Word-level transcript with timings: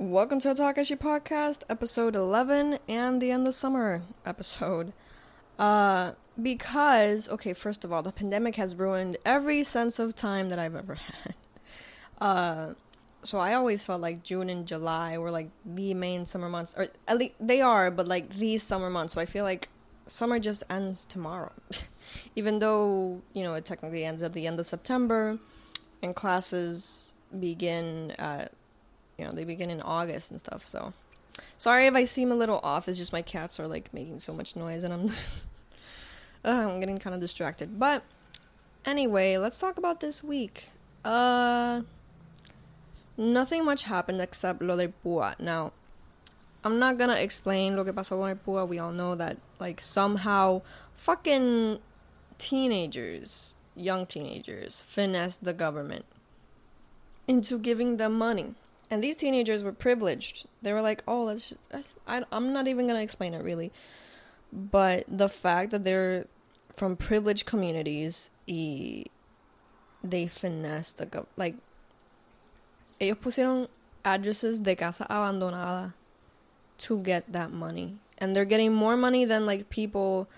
Welcome 0.00 0.40
to 0.40 0.54
the 0.54 0.62
Takashi 0.62 0.96
Podcast, 0.96 1.58
episode 1.68 2.16
11, 2.16 2.78
and 2.88 3.20
the 3.20 3.30
end 3.30 3.46
of 3.46 3.54
summer 3.54 4.00
episode. 4.24 4.94
Uh, 5.58 6.12
because, 6.42 7.28
okay, 7.28 7.52
first 7.52 7.84
of 7.84 7.92
all, 7.92 8.02
the 8.02 8.10
pandemic 8.10 8.56
has 8.56 8.74
ruined 8.74 9.18
every 9.26 9.62
sense 9.62 9.98
of 9.98 10.16
time 10.16 10.48
that 10.48 10.58
I've 10.58 10.74
ever 10.74 10.94
had. 11.24 11.34
Uh, 12.18 12.68
so 13.24 13.36
I 13.36 13.52
always 13.52 13.84
felt 13.84 14.00
like 14.00 14.22
June 14.22 14.48
and 14.48 14.66
July 14.66 15.18
were 15.18 15.30
like 15.30 15.50
the 15.66 15.92
main 15.92 16.24
summer 16.24 16.48
months, 16.48 16.74
or 16.78 16.88
at 17.06 17.18
least 17.18 17.34
they 17.38 17.60
are, 17.60 17.90
but 17.90 18.08
like 18.08 18.38
these 18.38 18.62
summer 18.62 18.88
months. 18.88 19.12
So 19.12 19.20
I 19.20 19.26
feel 19.26 19.44
like 19.44 19.68
summer 20.06 20.38
just 20.38 20.62
ends 20.70 21.04
tomorrow, 21.04 21.52
even 22.34 22.58
though 22.58 23.20
you 23.34 23.42
know 23.42 23.52
it 23.52 23.66
technically 23.66 24.06
ends 24.06 24.22
at 24.22 24.32
the 24.32 24.46
end 24.46 24.60
of 24.60 24.66
September, 24.66 25.38
and 26.02 26.16
classes 26.16 27.12
begin 27.38 28.12
you 29.20 29.26
know 29.26 29.32
they 29.32 29.44
begin 29.44 29.70
in 29.70 29.82
August 29.82 30.30
and 30.30 30.40
stuff. 30.40 30.64
So 30.64 30.92
sorry 31.58 31.86
if 31.86 31.94
I 31.94 32.06
seem 32.06 32.32
a 32.32 32.34
little 32.34 32.60
off. 32.62 32.88
It's 32.88 32.98
just 32.98 33.12
my 33.12 33.22
cats 33.22 33.60
are 33.60 33.68
like 33.68 33.92
making 33.92 34.20
so 34.20 34.32
much 34.32 34.56
noise, 34.56 34.82
and 34.82 34.92
I'm 34.94 35.06
uh, 36.44 36.70
I'm 36.70 36.80
getting 36.80 36.98
kind 36.98 37.14
of 37.14 37.20
distracted. 37.20 37.78
But 37.78 38.02
anyway, 38.84 39.36
let's 39.36 39.58
talk 39.58 39.76
about 39.76 40.00
this 40.00 40.24
week. 40.24 40.70
Uh 41.04 41.82
nothing 43.16 43.64
much 43.64 43.84
happened 43.84 44.20
except 44.20 44.62
lo 44.62 44.76
del 44.76 44.92
pua. 45.04 45.38
Now, 45.38 45.72
I'm 46.64 46.78
not 46.78 46.98
gonna 46.98 47.14
explain 47.16 47.76
lo 47.76 47.84
que 47.84 47.92
pasó 47.92 48.18
con 48.18 48.30
el 48.30 48.36
pua. 48.36 48.66
We 48.66 48.78
all 48.78 48.92
know 48.92 49.14
that, 49.14 49.36
like, 49.58 49.80
somehow 49.80 50.62
fucking 50.96 51.78
teenagers, 52.38 53.54
young 53.76 54.06
teenagers, 54.06 54.82
finessed 54.86 55.44
the 55.44 55.52
government 55.52 56.06
into 57.28 57.58
giving 57.58 57.98
them 57.98 58.16
money. 58.16 58.54
And 58.90 59.02
these 59.04 59.16
teenagers 59.16 59.62
were 59.62 59.72
privileged. 59.72 60.46
They 60.62 60.72
were 60.72 60.82
like, 60.82 61.02
oh, 61.06 61.24
let's. 61.24 61.50
Just, 61.50 61.88
I, 62.06 62.24
I'm 62.32 62.52
not 62.52 62.66
even 62.66 62.86
gonna 62.86 63.02
explain 63.02 63.34
it 63.34 63.44
really. 63.44 63.70
But 64.52 65.04
the 65.06 65.28
fact 65.28 65.70
that 65.70 65.84
they're 65.84 66.26
from 66.74 66.96
privileged 66.96 67.46
communities, 67.46 68.30
y 68.48 69.04
they 70.02 70.26
finessed 70.26 70.98
the 70.98 71.06
government. 71.06 71.36
Like, 71.36 71.54
ellos 73.00 73.18
pusieron 73.18 73.68
addresses 74.04 74.58
de 74.58 74.74
casa 74.74 75.06
abandonada 75.08 75.94
to 76.78 76.98
get 76.98 77.32
that 77.32 77.52
money. 77.52 77.98
And 78.18 78.34
they're 78.34 78.44
getting 78.44 78.72
more 78.72 78.96
money 78.96 79.24
than 79.24 79.46
like 79.46 79.70
people 79.70 80.28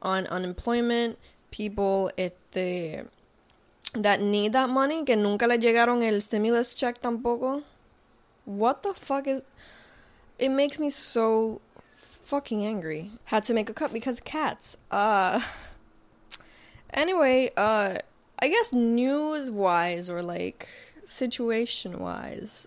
on 0.00 0.26
unemployment, 0.28 1.18
people 1.50 2.10
este 2.16 3.06
that 3.94 4.20
need 4.20 4.52
that 4.52 4.68
money, 4.68 5.04
que 5.04 5.16
nunca 5.16 5.46
le 5.46 5.58
llegaron 5.58 6.02
el 6.02 6.20
stimulus 6.20 6.74
check 6.74 7.00
tampoco. 7.00 7.62
What 8.46 8.82
the 8.82 8.94
fuck 8.94 9.26
is 9.26 9.42
it 10.38 10.48
makes 10.48 10.78
me 10.78 10.88
so 10.88 11.60
fucking 12.24 12.64
angry. 12.64 13.12
Had 13.24 13.42
to 13.44 13.54
make 13.54 13.68
a 13.68 13.74
cut 13.74 13.92
because 13.92 14.18
cats. 14.20 14.76
Uh 14.90 15.40
anyway, 16.92 17.50
uh 17.56 17.98
I 18.38 18.48
guess 18.48 18.72
news 18.72 19.50
wise 19.50 20.08
or 20.08 20.22
like 20.22 20.68
situation 21.06 21.98
wise, 21.98 22.66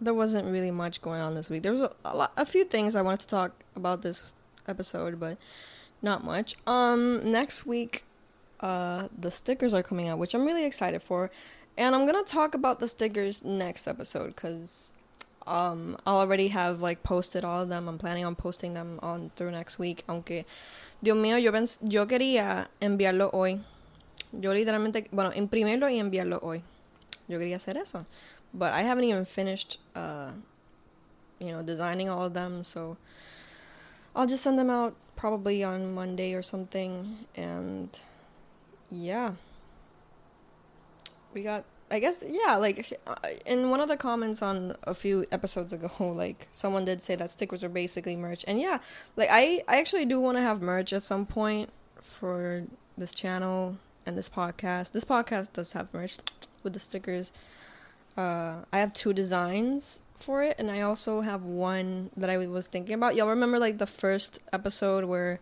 there 0.00 0.14
wasn't 0.14 0.50
really 0.50 0.70
much 0.70 1.00
going 1.02 1.20
on 1.20 1.34
this 1.34 1.48
week. 1.48 1.62
There 1.62 1.72
was 1.72 1.82
a, 1.82 1.92
a, 2.04 2.16
lot, 2.16 2.32
a 2.36 2.46
few 2.46 2.64
things 2.64 2.96
I 2.96 3.02
wanted 3.02 3.20
to 3.20 3.26
talk 3.28 3.64
about 3.74 4.02
this 4.02 4.22
episode, 4.66 5.20
but 5.20 5.38
not 6.02 6.24
much. 6.24 6.56
Um, 6.66 7.30
next 7.30 7.66
week, 7.66 8.04
uh, 8.60 9.08
the 9.16 9.30
stickers 9.30 9.72
are 9.74 9.82
coming 9.82 10.08
out, 10.08 10.18
which 10.18 10.34
I'm 10.34 10.44
really 10.44 10.64
excited 10.64 11.02
for, 11.02 11.30
and 11.76 11.94
I'm 11.94 12.06
gonna 12.06 12.22
talk 12.24 12.54
about 12.54 12.80
the 12.80 12.88
stickers 12.88 13.44
next 13.44 13.86
episode 13.86 14.34
because 14.34 14.92
um, 15.46 15.96
I 16.06 16.10
already 16.10 16.48
have 16.48 16.82
like 16.82 17.02
posted 17.02 17.44
all 17.44 17.62
of 17.62 17.68
them. 17.68 17.88
I'm 17.88 17.98
planning 17.98 18.24
on 18.24 18.34
posting 18.34 18.74
them 18.74 18.98
on 19.02 19.30
through 19.36 19.52
next 19.52 19.78
week. 19.78 20.04
Aunque, 20.08 20.44
Dios 21.02 21.16
mío, 21.16 21.40
yo, 21.42 21.52
pens- 21.52 21.78
yo 21.82 22.06
quería 22.06 22.68
enviarlo 22.80 23.30
hoy. 23.32 23.60
Yo 24.32 24.52
literalmente, 24.52 25.08
bueno, 25.12 25.32
imprimirlo 25.32 25.88
y 25.88 25.98
enviarlo 25.98 26.40
hoy. 26.42 26.62
yo 27.28 27.38
quería 27.38 27.56
hacer 27.56 27.76
eso. 27.76 28.06
But 28.54 28.72
I 28.72 28.82
haven't 28.82 29.04
even 29.04 29.24
finished, 29.24 29.78
uh, 29.94 30.30
you 31.38 31.52
know, 31.52 31.62
designing 31.62 32.08
all 32.08 32.24
of 32.24 32.34
them, 32.34 32.64
so 32.64 32.96
I'll 34.14 34.26
just 34.26 34.42
send 34.44 34.58
them 34.58 34.70
out 34.70 34.94
probably 35.14 35.62
on 35.62 35.94
Monday 35.94 36.34
or 36.34 36.42
something. 36.42 37.26
And 37.36 37.90
yeah, 38.90 39.32
we 41.34 41.42
got. 41.42 41.64
I 41.90 42.00
guess 42.00 42.18
yeah, 42.26 42.56
like 42.56 42.98
uh, 43.06 43.14
in 43.44 43.70
one 43.70 43.80
of 43.80 43.88
the 43.88 43.96
comments 43.96 44.42
on 44.42 44.76
a 44.84 44.94
few 44.94 45.24
episodes 45.30 45.72
ago, 45.72 45.90
like 46.16 46.48
someone 46.50 46.84
did 46.84 47.00
say 47.02 47.14
that 47.14 47.30
stickers 47.30 47.62
are 47.62 47.68
basically 47.68 48.16
merch, 48.16 48.44
and 48.48 48.60
yeah, 48.60 48.78
like 49.14 49.28
I 49.30 49.62
I 49.68 49.78
actually 49.78 50.04
do 50.04 50.20
want 50.20 50.36
to 50.36 50.42
have 50.42 50.62
merch 50.62 50.92
at 50.92 51.02
some 51.02 51.26
point 51.26 51.70
for 52.02 52.64
this 52.98 53.12
channel 53.12 53.76
and 54.04 54.18
this 54.18 54.28
podcast. 54.28 54.92
This 54.92 55.04
podcast 55.04 55.52
does 55.52 55.72
have 55.72 55.92
merch 55.94 56.18
with 56.62 56.72
the 56.72 56.80
stickers. 56.80 57.32
Uh, 58.16 58.64
I 58.72 58.78
have 58.78 58.92
two 58.92 59.12
designs 59.12 60.00
for 60.18 60.42
it, 60.42 60.56
and 60.58 60.70
I 60.70 60.80
also 60.80 61.20
have 61.20 61.42
one 61.42 62.10
that 62.16 62.30
I 62.30 62.38
was 62.46 62.66
thinking 62.66 62.94
about. 62.94 63.14
Y'all 63.14 63.28
remember 63.28 63.58
like 63.58 63.78
the 63.78 63.86
first 63.86 64.40
episode 64.52 65.04
where 65.04 65.38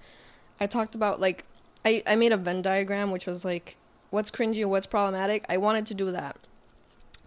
I 0.60 0.66
talked 0.66 0.94
about 0.94 1.21
like 1.21 1.44
I 1.84 2.03
I 2.06 2.16
made 2.16 2.33
a 2.33 2.37
Venn 2.37 2.60
diagram, 2.60 3.10
which 3.10 3.27
was 3.27 3.44
like 3.44 3.77
what's 4.15 4.31
cringy 4.31 4.61
and 4.63 4.71
what's 4.71 4.87
problematic. 4.87 5.45
I 5.49 5.57
wanted 5.57 5.87
to 5.87 5.95
do 5.95 6.13
that 6.13 6.37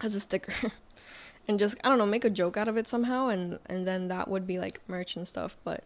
as 0.00 0.14
a 0.14 0.20
sticker. 0.20 0.54
and 1.48 1.58
just 1.58 1.76
I 1.84 1.88
don't 1.90 1.98
know, 1.98 2.06
make 2.06 2.24
a 2.24 2.30
joke 2.30 2.56
out 2.56 2.66
of 2.66 2.76
it 2.76 2.88
somehow 2.88 3.28
and 3.28 3.58
and 3.66 3.86
then 3.86 4.08
that 4.08 4.28
would 4.28 4.46
be 4.46 4.58
like 4.58 4.80
merch 4.88 5.14
and 5.14 5.28
stuff, 5.28 5.56
but 5.64 5.84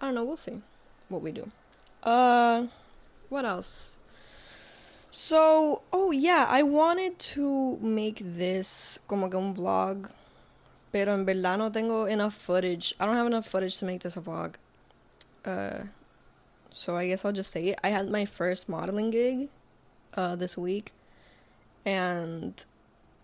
I 0.00 0.06
don't 0.06 0.14
know, 0.14 0.24
we'll 0.24 0.36
see 0.36 0.62
what 1.08 1.20
we 1.20 1.32
do. 1.32 1.50
Uh 2.02 2.68
what 3.28 3.44
else? 3.44 3.98
So, 5.10 5.82
oh 5.92 6.10
yeah, 6.10 6.46
I 6.48 6.62
wanted 6.62 7.18
to 7.34 7.78
make 7.80 8.20
this 8.20 8.98
como 9.08 9.28
que 9.28 9.38
un 9.38 9.54
vlog, 9.54 10.10
pero 10.92 11.12
en 11.12 11.24
verdad 11.24 11.58
no 11.58 11.70
tengo 11.70 12.04
enough 12.04 12.34
footage. 12.34 12.94
I 12.98 13.06
don't 13.06 13.16
have 13.16 13.26
enough 13.26 13.46
footage 13.46 13.78
to 13.78 13.84
make 13.84 14.02
this 14.02 14.16
a 14.16 14.20
vlog. 14.20 14.54
Uh, 15.44 15.84
so 16.70 16.96
I 16.96 17.08
guess 17.08 17.24
I'll 17.24 17.32
just 17.32 17.52
say 17.52 17.68
it. 17.68 17.78
I 17.84 17.90
had 17.90 18.10
my 18.10 18.24
first 18.24 18.68
modeling 18.68 19.10
gig, 19.10 19.50
uh, 20.16 20.36
this 20.36 20.56
week, 20.56 20.92
and 21.84 22.64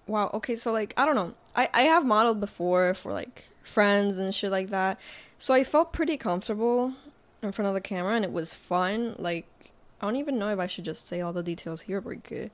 wow. 0.07 0.31
Okay, 0.35 0.57
so 0.57 0.73
like 0.73 0.95
I 0.97 1.05
don't 1.05 1.17
know. 1.17 1.35
I 1.55 1.69
I 1.73 1.83
have 1.83 2.05
modeled 2.05 2.41
before 2.41 2.95
for 2.95 3.13
like 3.13 3.45
friends 3.63 4.19
and 4.19 4.35
shit 4.35 4.51
like 4.51 4.71
that, 4.71 4.99
so 5.39 5.55
I 5.55 5.65
felt 5.65 5.93
pretty 5.93 6.17
comfortable 6.17 6.95
in 7.43 7.53
front 7.53 7.69
of 7.69 7.75
the 7.75 7.81
camera, 7.81 8.15
and 8.15 8.25
it 8.25 8.33
was 8.33 8.55
fun. 8.55 9.15
Like 9.19 9.47
I 10.01 10.07
don't 10.07 10.17
even 10.17 10.39
know 10.39 10.51
if 10.51 10.59
I 10.59 10.67
should 10.67 10.85
just 10.85 11.07
say 11.07 11.21
all 11.21 11.33
the 11.33 11.43
details 11.43 11.83
here 11.83 12.01
porque 12.01 12.51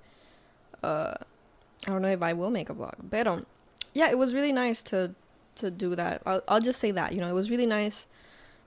uh 0.83 1.15
I 1.87 1.91
don't 1.91 2.03
know 2.03 2.09
if 2.09 2.23
I 2.23 2.33
will 2.33 2.51
make 2.51 2.71
a 2.71 2.75
vlog. 2.75 2.95
But 3.03 3.27
um 3.27 3.47
yeah, 3.95 4.11
it 4.11 4.19
was 4.19 4.35
really 4.35 4.53
nice 4.53 4.83
to 4.85 5.15
to 5.57 5.71
do 5.71 5.95
that. 5.95 6.23
I'll 6.27 6.43
I'll 6.49 6.61
just 6.61 6.81
say 6.81 6.91
that, 6.91 7.13
you 7.13 7.21
know, 7.21 7.31
it 7.31 7.35
was 7.35 7.51
really 7.51 7.67
nice 7.67 8.07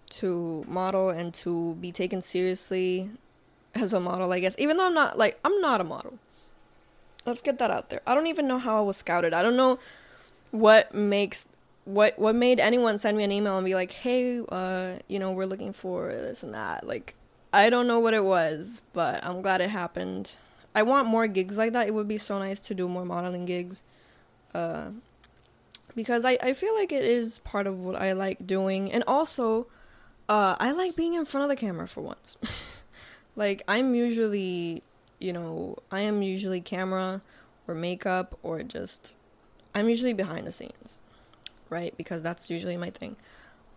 to 0.10 0.66
model 0.68 1.10
and 1.10 1.34
to 1.36 1.76
be 1.80 1.92
taken 1.92 2.22
seriously 2.22 3.12
as 3.76 3.94
a 3.94 4.00
model, 4.00 4.32
I 4.32 4.40
guess. 4.40 4.56
Even 4.58 4.78
though 4.78 4.86
I'm 4.86 4.94
not 4.94 5.18
like 5.18 5.40
I'm 5.44 5.60
not 5.62 5.82
a 5.82 5.84
model. 5.84 6.20
Let's 7.26 7.42
get 7.42 7.60
that 7.60 7.70
out 7.70 7.90
there. 7.90 8.02
I 8.08 8.16
don't 8.16 8.28
even 8.28 8.48
know 8.48 8.60
how 8.60 8.78
I 8.78 8.82
was 8.82 8.98
scouted. 8.98 9.34
I 9.34 9.42
don't 9.42 9.58
know 9.58 9.80
what 10.52 10.94
makes 10.94 11.46
what 11.86 12.18
what 12.18 12.36
made 12.36 12.60
anyone 12.60 12.98
send 13.00 13.18
me 13.18 13.24
an 13.24 13.32
email 13.32 13.58
and 13.58 13.66
be 13.66 13.76
like, 13.76 13.92
"Hey, 13.92 14.42
uh, 14.50 14.96
you 15.08 15.20
know, 15.20 15.32
we're 15.32 15.46
looking 15.46 15.74
for 15.74 16.08
this 16.08 16.44
and 16.44 16.54
that." 16.54 16.88
Like 16.88 17.16
I 17.52 17.70
don't 17.70 17.88
know 17.88 18.00
what 18.00 18.14
it 18.14 18.24
was, 18.24 18.82
but 18.94 19.24
I'm 19.24 19.42
glad 19.42 19.62
it 19.62 19.70
happened. 19.70 20.36
I 20.76 20.84
want 20.84 21.08
more 21.08 21.28
gigs 21.28 21.58
like 21.58 21.74
that. 21.74 21.88
It 21.88 21.94
would 21.94 22.08
be 22.08 22.18
so 22.18 22.38
nice 22.40 22.60
to 22.62 22.76
do 22.76 22.88
more 22.88 23.06
modeling 23.06 23.46
gigs. 23.46 23.82
Uh, 24.54 24.90
because 25.96 26.24
I, 26.24 26.38
I 26.42 26.54
feel 26.54 26.76
like 26.76 26.92
it 26.92 27.04
is 27.04 27.40
part 27.40 27.68
of 27.68 27.80
what 27.80 27.96
I 27.96 28.14
like 28.14 28.46
doing. 28.46 28.92
And 28.92 29.04
also, 29.08 29.68
uh, 30.28 30.56
I 30.60 30.72
like 30.72 30.96
being 30.96 31.16
in 31.16 31.26
front 31.26 31.44
of 31.44 31.50
the 31.50 31.56
camera 31.56 31.88
for 31.88 32.02
once. 32.02 32.38
like, 33.40 33.64
I'm 33.70 33.96
usually, 33.96 34.84
you 35.18 35.32
know, 35.32 35.78
I 35.90 36.02
am 36.02 36.22
usually 36.22 36.60
camera 36.60 37.22
or 37.68 37.74
makeup 37.74 38.38
or 38.44 38.64
just, 38.64 39.16
I'm 39.74 39.88
usually 39.88 40.12
behind 40.12 40.46
the 40.46 40.52
scenes, 40.52 41.00
right? 41.70 41.96
Because 41.96 42.22
that's 42.22 42.50
usually 42.50 42.76
my 42.76 42.90
thing. 42.90 43.16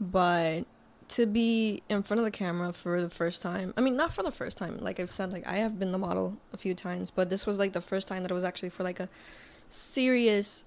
But 0.00 0.64
to 1.10 1.26
be 1.26 1.82
in 1.88 2.02
front 2.02 2.18
of 2.18 2.24
the 2.24 2.32
camera 2.32 2.72
for 2.72 3.00
the 3.00 3.08
first 3.08 3.40
time. 3.40 3.72
I 3.76 3.82
mean, 3.82 3.94
not 3.94 4.12
for 4.12 4.24
the 4.24 4.32
first 4.32 4.56
time. 4.56 4.78
Like 4.80 4.98
I've 4.98 5.12
said, 5.12 5.30
like 5.30 5.46
I 5.46 5.58
have 5.58 5.78
been 5.78 5.92
the 5.92 5.98
model 5.98 6.38
a 6.52 6.56
few 6.56 6.74
times, 6.74 7.12
but 7.12 7.30
this 7.30 7.46
was 7.46 7.58
like 7.58 7.72
the 7.72 7.80
first 7.80 8.08
time 8.08 8.22
that 8.22 8.32
it 8.32 8.34
was 8.34 8.44
actually 8.44 8.70
for 8.70 8.82
like 8.82 8.98
a 8.98 9.08
serious 9.68 10.64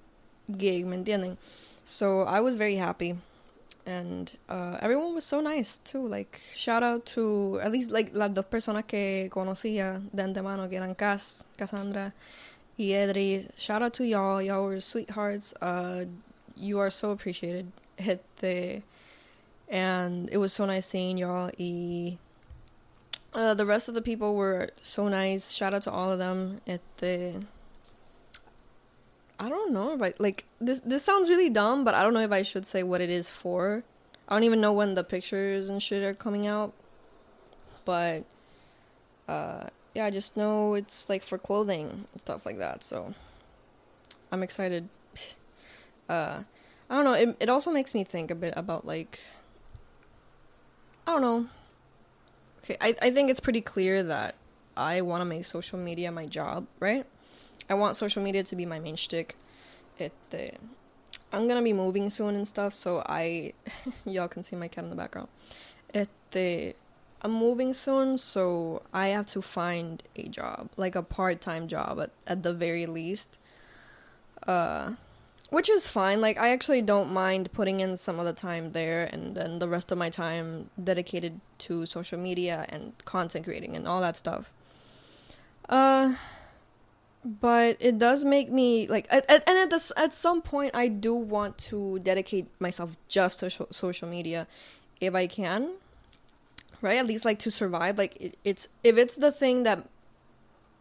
gig, 0.58 0.86
¿me 0.86 0.98
entienden? 0.98 1.36
So 1.84 2.22
I 2.22 2.40
was 2.40 2.56
very 2.56 2.76
happy. 2.76 3.18
And 3.86 4.32
uh, 4.50 4.78
everyone 4.82 5.14
was 5.14 5.26
so 5.26 5.42
nice 5.42 5.78
too. 5.80 6.08
Like 6.08 6.42
shout 6.56 6.82
out 6.82 7.06
to 7.08 7.60
at 7.62 7.72
least 7.72 7.92
like 7.92 8.12
las 8.14 8.32
dos 8.32 8.46
personas 8.46 8.88
que 8.88 9.30
conocía 9.32 10.02
de 10.12 10.24
antemano, 10.24 10.68
que 10.70 10.78
eran 10.78 10.96
Cass, 10.96 11.46
Cassandra, 11.58 12.14
y 12.78 12.86
Edri. 12.86 13.48
Shout 13.58 13.82
out 13.82 13.94
to 13.94 14.06
y'all. 14.06 14.42
Y'all 14.42 14.66
were 14.66 14.80
sweethearts. 14.80 15.54
Uh, 15.62 16.06
you 16.56 16.80
are 16.80 16.90
so 16.90 17.12
appreciated. 17.12 17.72
Este, 17.98 18.82
and 19.70 20.30
it 20.32 20.38
was 20.38 20.52
so 20.54 20.66
nice 20.66 20.88
seeing 20.88 21.18
y'all. 21.18 21.52
Y, 21.58 22.18
uh, 23.34 23.54
the 23.54 23.66
rest 23.66 23.88
of 23.88 23.94
the 23.94 24.02
people 24.02 24.36
were 24.36 24.70
so 24.82 25.08
nice. 25.08 25.52
Shout 25.52 25.74
out 25.74 25.84
to 25.84 25.92
all 25.92 26.12
of 26.12 26.20
them. 26.20 26.62
Este, 26.68 27.36
I 29.38 29.50
don't 29.50 29.74
know, 29.74 29.98
but 29.98 30.20
like 30.20 30.46
this 30.62 30.80
this 30.82 31.04
sounds 31.04 31.30
really 31.30 31.50
dumb, 31.50 31.84
but 31.84 31.94
I 31.94 32.04
don't 32.04 32.14
know 32.14 32.22
if 32.22 32.32
I 32.32 32.42
should 32.42 32.66
say 32.66 32.84
what 32.84 33.02
it 33.02 33.10
is 33.10 33.30
for. 33.30 33.84
I 34.28 34.36
don't 34.36 34.44
even 34.44 34.62
know 34.62 34.74
when 34.74 34.96
the 34.96 35.04
pictures 35.04 35.70
and 35.70 35.84
shit 35.84 36.04
are 36.04 36.14
coming 36.14 36.48
out. 36.48 36.74
But 37.84 38.24
uh 39.28 39.66
yeah, 39.94 40.06
I 40.06 40.10
just 40.10 40.38
know 40.38 40.74
it's 40.76 41.10
like 41.10 41.24
for 41.24 41.38
clothing 41.38 42.08
and 42.12 42.22
stuff 42.22 42.46
like 42.46 42.58
that. 42.60 42.84
So 42.84 43.14
I'm 44.32 44.44
excited. 44.44 44.90
Uh 46.08 46.44
I 46.88 46.96
don't 46.96 47.04
know, 47.04 47.14
it 47.14 47.36
it 47.40 47.50
also 47.50 47.72
makes 47.72 47.96
me 47.96 48.04
think 48.04 48.30
a 48.30 48.36
bit 48.36 48.54
about 48.56 48.86
like 48.86 49.20
I 51.08 51.14
don't 51.14 51.22
know. 51.22 51.48
Okay, 52.64 52.78
I 52.80 52.96
I 53.02 53.10
think 53.10 53.32
it's 53.32 53.40
pretty 53.40 53.62
clear 53.62 54.04
that 54.04 54.36
I 54.78 55.02
want 55.02 55.22
to 55.22 55.26
make 55.26 55.48
social 55.48 55.80
media 55.80 56.12
my 56.12 56.28
job, 56.28 56.68
right? 56.80 57.08
I 57.70 57.74
want 57.74 57.98
social 57.98 58.22
media 58.22 58.44
to 58.44 58.56
be 58.56 58.66
my 58.66 58.80
main 58.80 58.96
shtick. 58.96 59.36
Este, 60.00 60.58
I'm 61.32 61.48
gonna 61.48 61.62
be 61.62 61.74
moving 61.74 62.10
soon 62.10 62.36
and 62.36 62.48
stuff, 62.48 62.74
so 62.74 63.04
I, 63.06 63.54
y'all 64.06 64.28
can 64.28 64.44
see 64.44 64.56
my 64.56 64.68
cat 64.68 64.84
in 64.84 64.90
the 64.90 64.96
background. 64.96 65.30
Este, 65.94 66.76
I'm 67.22 67.32
moving 67.32 67.74
soon, 67.74 68.18
so 68.18 68.84
I 68.94 69.08
have 69.08 69.26
to 69.28 69.42
find 69.42 70.04
a 70.16 70.28
job, 70.28 70.70
like 70.78 70.96
a 70.96 71.02
part-time 71.02 71.68
job 71.68 72.00
at, 72.00 72.12
at 72.28 72.44
the 72.44 72.54
very 72.54 72.86
least. 72.86 73.38
Uh, 74.46 74.94
which 75.50 75.70
is 75.70 75.88
fine. 75.88 76.22
Like 76.22 76.38
I 76.40 76.50
actually 76.50 76.82
don't 76.82 77.12
mind 77.12 77.52
putting 77.52 77.80
in 77.80 77.98
some 77.98 78.20
of 78.20 78.26
the 78.26 78.34
time 78.34 78.72
there, 78.72 79.10
and 79.12 79.36
then 79.36 79.60
the 79.60 79.68
rest 79.68 79.92
of 79.92 79.98
my 79.98 80.10
time 80.10 80.70
dedicated 80.82 81.40
to 81.60 81.86
social 81.86 82.20
media 82.20 82.66
and 82.70 82.94
content 83.06 83.46
creating 83.46 83.76
and 83.76 83.88
all 83.88 84.02
that 84.02 84.18
stuff. 84.18 84.52
Uh 85.70 86.16
but 87.26 87.76
it 87.80 87.98
does 87.98 88.24
make 88.24 88.52
me 88.52 88.88
like 88.88 89.08
at, 89.10 89.30
at, 89.30 89.44
and 89.50 89.58
at 89.58 89.70
this 89.72 89.92
at 89.98 90.14
some 90.14 90.42
point 90.42 90.76
i 90.76 90.88
do 90.88 91.14
want 91.14 91.58
to 91.58 91.98
dedicate 92.00 92.46
myself 92.60 92.96
just 93.08 93.40
to 93.40 93.50
social 93.72 94.08
media 94.08 94.46
if 95.02 95.16
i 95.16 95.26
can 95.26 95.72
right? 96.86 96.98
At 96.98 97.08
least 97.08 97.26
like 97.26 97.40
to 97.40 97.52
survive. 97.52 97.98
Like 97.98 98.16
it, 98.18 98.38
it's 98.44 98.68
if 98.84 98.98
it's 98.98 99.16
the 99.16 99.32
thing 99.32 99.64
that 99.64 99.88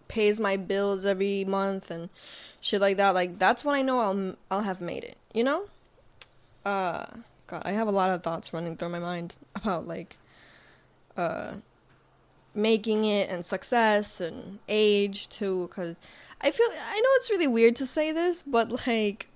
pays 0.06 0.38
my 0.38 0.56
bills 0.56 1.06
every 1.06 1.44
month 1.44 1.90
and 1.90 2.10
shit 2.60 2.80
like 2.80 2.98
that 2.98 3.14
like 3.14 3.38
that's 3.38 3.64
when 3.64 3.74
i 3.74 3.80
know 3.80 4.00
i'll 4.00 4.36
i'll 4.50 4.60
have 4.60 4.80
made 4.80 5.02
it 5.02 5.16
you 5.32 5.42
know? 5.42 5.64
Uh 6.64 7.06
god 7.46 7.62
i 7.64 7.72
have 7.72 7.88
a 7.88 7.90
lot 7.90 8.10
of 8.10 8.22
thoughts 8.22 8.52
running 8.52 8.76
through 8.76 8.90
my 8.90 8.98
mind 8.98 9.34
about 9.54 9.88
like 9.88 10.16
uh 11.16 11.52
making 12.54 13.06
it 13.06 13.30
and 13.30 13.46
success 13.46 14.20
and 14.20 14.58
age 14.68 15.26
too 15.30 15.68
because 15.68 15.96
I 16.40 16.50
feel 16.50 16.66
I 16.70 17.00
know 17.00 17.08
it's 17.14 17.30
really 17.30 17.46
weird 17.46 17.76
to 17.76 17.86
say 17.86 18.12
this, 18.12 18.42
but 18.42 18.86
like 18.86 19.28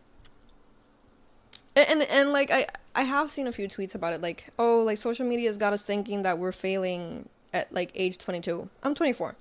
and 1.77 2.03
and 2.03 2.33
like 2.33 2.51
I 2.51 2.67
I 2.95 3.03
have 3.03 3.31
seen 3.31 3.47
a 3.47 3.53
few 3.53 3.69
tweets 3.69 3.95
about 3.95 4.13
it 4.13 4.21
like 4.21 4.49
oh 4.59 4.81
like 4.81 4.99
social 4.99 5.27
media 5.27 5.49
has 5.49 5.59
got 5.59 5.73
us 5.73 5.85
thinking 5.85 6.23
that 6.23 6.39
we're 6.39 6.53
failing 6.53 7.29
at 7.53 7.73
like 7.73 7.91
age 7.95 8.19
22. 8.19 8.69
I'm 8.83 8.95
24. 8.95 9.35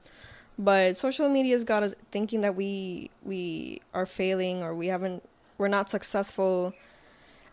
But 0.59 0.97
social 0.97 1.29
media 1.29 1.53
has 1.55 1.63
got 1.63 1.83
us 1.83 1.93
thinking 2.11 2.41
that 2.41 2.55
we 2.55 3.11
we 3.23 3.81
are 3.93 4.05
failing 4.05 4.63
or 4.63 4.73
we 4.73 4.87
haven't 4.87 5.23
we're 5.57 5.67
not 5.67 5.89
successful. 5.89 6.73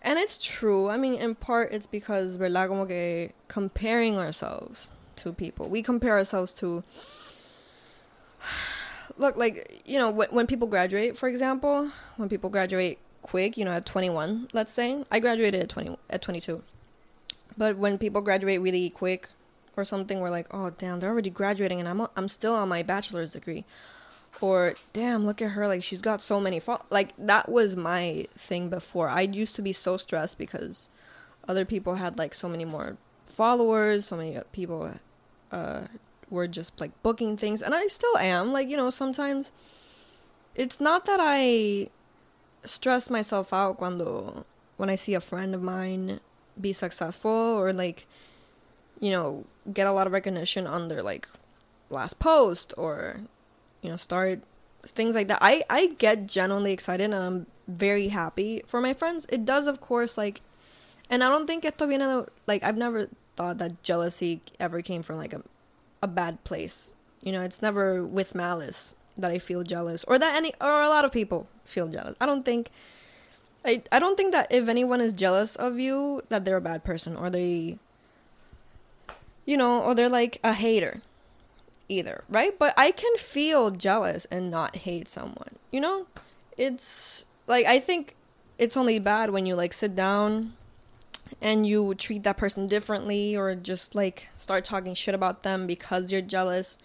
And 0.03 0.19
it's 0.19 0.37
true. 0.37 0.91
I 0.91 0.99
mean, 0.99 1.15
in 1.15 1.35
part 1.35 1.73
it's 1.73 1.87
because 1.87 2.37
we're 2.37 2.51
like 2.51 3.35
comparing 3.49 4.19
ourselves 4.19 4.89
to 5.17 5.33
people. 5.33 5.69
We 5.69 5.83
compare 5.83 6.17
ourselves 6.17 6.53
to 6.55 6.83
look 9.17 9.37
like 9.37 9.83
you 9.85 9.99
know 9.99 10.11
when, 10.11 10.29
when 10.31 10.47
people 10.47 10.69
graduate 10.69 11.17
for 11.17 11.29
example 11.29 11.91
when 12.17 12.29
people 12.29 12.51
graduate 12.51 12.99
quick 13.23 13.57
you 13.57 13.65
know 13.65 13.73
at 13.73 13.87
21 13.87 14.49
let's 14.53 14.73
say 14.73 15.05
i 15.11 15.19
graduated 15.21 15.63
at 15.63 15.69
20 15.69 15.97
at 16.11 16.23
22 16.23 16.63
but 17.57 17.77
when 17.77 17.97
people 17.99 18.21
graduate 18.21 18.61
really 18.61 18.91
quick 18.91 19.29
or 19.77 19.85
something 19.85 20.21
we're 20.21 20.31
like 20.31 20.47
oh 20.53 20.71
damn 20.71 21.01
they're 21.01 21.11
already 21.11 21.31
graduating 21.31 21.81
and 21.81 21.89
i'm 21.89 22.07
i'm 22.17 22.29
still 22.29 22.55
on 22.55 22.69
my 22.69 22.83
bachelor's 22.83 23.31
degree 23.31 23.65
or 24.41 24.75
damn 24.93 25.25
look 25.25 25.41
at 25.41 25.53
her 25.53 25.67
like 25.67 25.83
she's 25.83 26.03
got 26.03 26.21
so 26.21 26.41
many 26.41 26.61
fo-. 26.61 26.83
like 26.91 27.15
that 27.17 27.49
was 27.49 27.77
my 27.77 28.27
thing 28.37 28.69
before 28.69 29.09
i 29.09 29.23
used 29.23 29.57
to 29.57 29.63
be 29.63 29.73
so 29.73 29.97
stressed 29.97 30.37
because 30.37 30.89
other 31.49 31.65
people 31.65 31.95
had 31.95 32.19
like 32.19 32.35
so 32.35 32.49
many 32.49 32.65
more 32.65 32.97
followers 33.25 34.07
so 34.07 34.17
many 34.17 34.39
people 34.53 34.93
uh 35.51 35.83
were 36.31 36.49
just 36.49 36.81
like 36.81 36.91
booking 37.03 37.37
things 37.37 37.63
and 37.63 37.75
I 37.75 37.87
still 37.87 38.17
am 38.19 38.53
like 38.53 38.69
you 38.69 38.77
know 38.77 38.91
sometimes 38.91 39.53
it's 40.55 40.81
not 40.81 41.05
that 41.07 41.21
I 41.21 41.89
stress 42.65 43.11
myself 43.11 43.53
out 43.53 43.79
cuando 43.79 44.47
when 44.77 44.91
I 44.91 44.97
see 44.97 45.15
a 45.15 45.21
friend 45.21 45.55
of 45.55 45.63
mine 45.63 46.21
be 46.61 46.73
successful 46.73 47.31
or 47.31 47.73
like 47.73 48.07
you 49.01 49.11
know 49.11 49.45
get 49.73 49.87
a 49.87 49.93
lot 49.93 50.07
of 50.07 50.13
recognition 50.13 50.67
on 50.67 50.89
their 50.89 51.03
like 51.03 51.29
last 51.91 52.19
post 52.19 52.73
or 52.77 53.21
you 53.83 53.91
know 53.91 53.97
start 53.97 54.41
things 54.87 55.15
like 55.15 55.29
that. 55.29 55.39
I 55.41 55.65
I 55.71 55.95
get 55.99 56.27
genuinely 56.27 56.73
excited 56.73 57.05
and 57.05 57.15
I'm 57.15 57.47
very 57.67 58.09
happy 58.09 58.63
for 58.67 58.81
my 58.81 58.95
friends. 58.95 59.27
It 59.31 59.45
does 59.45 59.67
of 59.67 59.81
course 59.81 60.17
like 60.17 60.41
and 61.11 61.23
I 61.23 61.29
don't 61.29 61.47
think 61.47 61.65
esto 61.65 61.87
viene 61.87 62.27
like 62.47 62.63
I've 62.63 62.77
never 62.77 63.09
thought 63.37 63.59
that 63.59 63.83
jealousy 63.83 64.41
ever 64.61 64.81
came 64.81 65.03
from 65.03 65.19
like 65.19 65.33
a 65.33 65.43
a 66.05 66.07
bad 66.07 66.45
place. 66.45 66.91
You 67.23 67.33
know, 67.33 67.41
it's 67.41 67.63
never 67.63 68.05
with 68.05 68.35
malice 68.35 68.95
that 69.17 69.31
I 69.31 69.39
feel 69.39 69.63
jealous 69.63 70.05
or 70.05 70.19
that 70.19 70.37
any 70.37 70.53
or 70.61 70.83
a 70.83 70.89
lot 70.89 71.05
of 71.05 71.13
people 71.13 71.49
feel 71.65 71.89
jealous. 71.89 72.15
I 72.21 72.27
don't 72.27 72.45
think 72.45 72.71
I 73.65 73.83
I 73.91 73.99
don't 73.99 74.17
think 74.17 74.33
that 74.33 74.53
if 74.53 74.69
anyone 74.69 75.01
is 75.01 75.15
jealous 75.15 75.57
of 75.57 75.81
you 75.81 76.23
that 76.29 76.45
they're 76.45 76.59
a 76.59 76.61
bad 76.61 76.85
person 76.85 77.17
or 77.17 77.31
they 77.31 77.79
you 79.47 79.57
know, 79.57 79.83
or 79.83 79.95
they're 79.95 80.09
like 80.09 80.41
a 80.43 80.53
hater 80.53 81.01
either, 81.89 82.25
right? 82.29 82.59
But 82.59 82.75
I 82.77 82.91
can 82.91 83.17
feel 83.17 83.71
jealous 83.71 84.27
and 84.31 84.51
not 84.51 84.77
hate 84.77 85.09
someone. 85.09 85.57
You 85.71 85.81
know? 85.81 86.07
It's 86.57 87.25
like 87.47 87.67
I 87.67 87.81
think 87.81 88.15
it's 88.59 88.77
only 88.77 88.99
bad 88.99 89.31
when 89.31 89.47
you 89.47 89.55
like 89.55 89.73
sit 89.73 89.97
down 89.97 90.55
and 91.41 91.67
you 91.67 91.95
treat 91.95 92.23
that 92.23 92.37
person 92.37 92.67
differently 92.67 93.37
or 93.37 93.55
just 93.55 93.95
like 93.95 94.29
start 94.37 94.65
talking 94.65 94.95
shit 94.95 95.15
about 95.15 95.43
them 95.43 95.67
because 95.67 96.13
you're 96.13 96.21
jealous, 96.21 96.79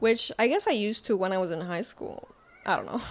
which 0.00 0.32
I 0.38 0.48
guess 0.48 0.66
I 0.66 0.72
used 0.72 1.04
to 1.06 1.16
when 1.16 1.32
I 1.32 1.38
was 1.38 1.50
in 1.50 1.62
high 1.62 1.82
school. 1.82 2.28
I 2.64 2.76
don't 2.76 2.86
know. 2.86 3.02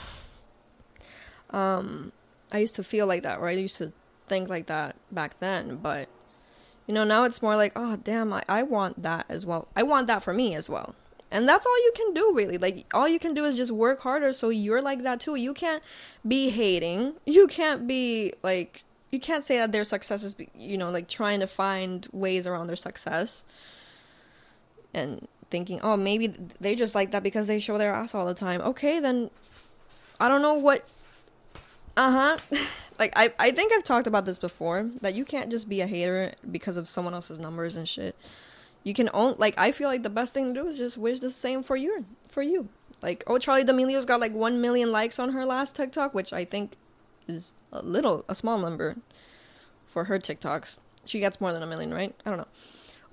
Um, 1.52 2.12
I 2.52 2.58
used 2.58 2.76
to 2.76 2.84
feel 2.84 3.08
like 3.08 3.24
that, 3.24 3.40
or 3.40 3.48
I 3.48 3.52
used 3.52 3.78
to 3.78 3.94
think 4.28 4.50
like 4.50 4.66
that 4.66 4.96
back 5.12 5.40
then, 5.40 5.78
but 5.78 6.10
you 6.88 6.94
know, 6.94 7.04
now 7.04 7.24
it's 7.24 7.42
more 7.42 7.56
like, 7.56 7.72
oh, 7.76 7.98
damn, 7.98 8.32
I, 8.32 8.44
I 8.48 8.64
want 8.64 9.02
that 9.02 9.26
as 9.30 9.46
well. 9.46 9.68
I 9.76 9.84
want 9.84 10.08
that 10.08 10.22
for 10.22 10.34
me 10.34 10.54
as 10.54 10.70
well. 10.70 10.96
And 11.32 11.48
that's 11.50 11.66
all 11.66 11.78
you 11.84 11.92
can 11.96 12.14
do, 12.14 12.32
really. 12.34 12.58
Like, 12.58 12.86
all 12.94 13.08
you 13.08 13.20
can 13.20 13.34
do 13.34 13.44
is 13.46 13.58
just 13.58 13.72
work 13.72 14.02
harder 14.02 14.32
so 14.34 14.50
you're 14.50 14.82
like 14.82 15.04
that 15.04 15.20
too. 15.20 15.36
You 15.36 15.54
can't 15.54 15.84
be 16.28 16.50
hating. 16.50 17.16
You 17.26 17.48
can't 17.48 17.88
be 17.88 18.34
like 18.44 18.84
you 19.16 19.22
can't 19.22 19.46
say 19.46 19.58
that 19.58 19.72
their 19.72 19.86
success 19.86 20.24
is 20.26 20.36
you 20.54 20.78
know 20.78 20.92
like 20.92 21.08
trying 21.08 21.40
to 21.40 21.48
find 21.48 22.06
ways 22.12 22.46
around 22.46 22.68
their 22.68 22.76
success 22.76 23.46
and 24.94 25.26
thinking 25.50 25.80
oh 25.82 25.96
maybe 25.96 26.28
they 26.60 26.76
just 26.76 26.94
like 26.94 27.12
that 27.12 27.24
because 27.24 27.48
they 27.48 27.60
show 27.60 27.78
their 27.78 27.94
ass 27.94 28.14
all 28.14 28.26
the 28.26 28.34
time. 28.34 28.60
Okay 28.62 29.00
then 29.00 29.32
i 30.20 30.28
don't 30.28 30.42
know 30.42 30.54
what 30.54 30.86
uh-huh. 31.98 32.38
Like 33.00 33.14
i 33.16 33.34
i 33.40 33.52
think 33.52 33.74
i've 33.74 33.84
talked 33.86 34.08
about 34.08 34.26
this 34.26 34.38
before 34.40 34.90
that 35.02 35.16
you 35.16 35.24
can't 35.24 35.50
just 35.50 35.68
be 35.70 35.80
a 35.80 35.88
hater 35.88 36.34
because 36.52 36.76
of 36.78 36.88
someone 36.90 37.14
else's 37.14 37.40
numbers 37.40 37.76
and 37.78 37.88
shit. 37.88 38.16
You 38.84 38.94
can 38.94 39.10
own 39.14 39.36
like 39.38 39.56
i 39.58 39.72
feel 39.72 39.88
like 39.88 40.04
the 40.04 40.10
best 40.10 40.34
thing 40.34 40.54
to 40.54 40.62
do 40.62 40.68
is 40.68 40.78
just 40.78 40.98
wish 40.98 41.20
the 41.22 41.32
same 41.32 41.64
for 41.64 41.78
you 41.78 42.06
for 42.28 42.42
you. 42.42 42.68
Like 43.02 43.24
oh 43.28 43.36
Charli 43.36 43.66
D'Amelio's 43.66 44.06
got 44.06 44.20
like 44.20 44.34
1 44.34 44.60
million 44.60 44.92
likes 44.92 45.20
on 45.20 45.30
her 45.30 45.46
last 45.46 45.76
tiktok 45.76 46.14
which 46.14 46.34
i 46.34 46.44
think 46.44 46.76
is 47.28 47.54
a 47.72 47.82
little, 47.82 48.26
a 48.28 48.36
small 48.36 48.58
number 48.58 48.96
for 49.86 50.06
her 50.06 50.20
TikToks. 50.20 50.78
She 51.06 51.20
gets 51.20 51.40
more 51.40 51.54
than 51.54 51.64
a 51.64 51.68
million, 51.68 51.94
right? 51.94 52.14
I 52.26 52.30
don't 52.30 52.40
know. 52.40 52.48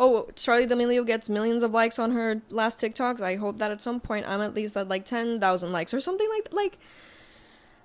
Oh, 0.01 0.29
Charli 0.35 0.69
D'Amelio 0.69 1.07
gets 1.07 1.29
millions 1.29 1.63
of 1.63 1.73
likes 1.73 1.99
on 1.99 2.13
her 2.13 2.43
last 2.51 2.81
TikToks. 2.81 3.21
I 3.21 3.37
hope 3.37 3.59
that 3.59 3.71
at 3.71 3.81
some 3.81 4.01
point 4.01 4.27
I'm 4.27 4.41
at 4.41 4.55
least 4.55 4.77
at 4.77 4.89
like 4.89 5.05
10,000 5.05 5.73
likes 5.73 5.95
or 5.95 6.01
something 6.01 6.29
like 6.29 6.49
like 6.53 6.79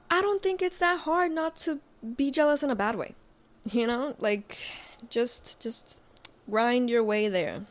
I 0.10 0.22
don't 0.22 0.42
think 0.42 0.62
it's 0.62 0.80
that 0.80 1.02
hard 1.02 1.32
not 1.32 1.58
to 1.58 1.80
be 2.16 2.32
jealous 2.32 2.64
in 2.64 2.72
a 2.72 2.76
bad 2.76 2.96
way. 2.96 3.14
You 3.66 3.86
know? 3.86 4.16
Like 4.20 4.58
just 5.10 5.60
just 5.60 5.98
grind 6.50 6.90
your 6.90 7.04
way 7.04 7.28
there. 7.28 7.66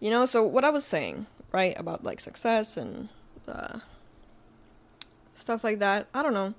You 0.00 0.10
know, 0.10 0.26
so 0.26 0.42
what 0.42 0.64
I 0.64 0.70
was 0.70 0.84
saying, 0.84 1.26
right, 1.52 1.78
about 1.78 2.04
like 2.04 2.20
success 2.20 2.76
and 2.76 3.08
uh, 3.48 3.78
stuff 5.32 5.64
like 5.64 5.78
that. 5.78 6.08
I 6.12 6.22
don't 6.22 6.34
know 6.34 6.54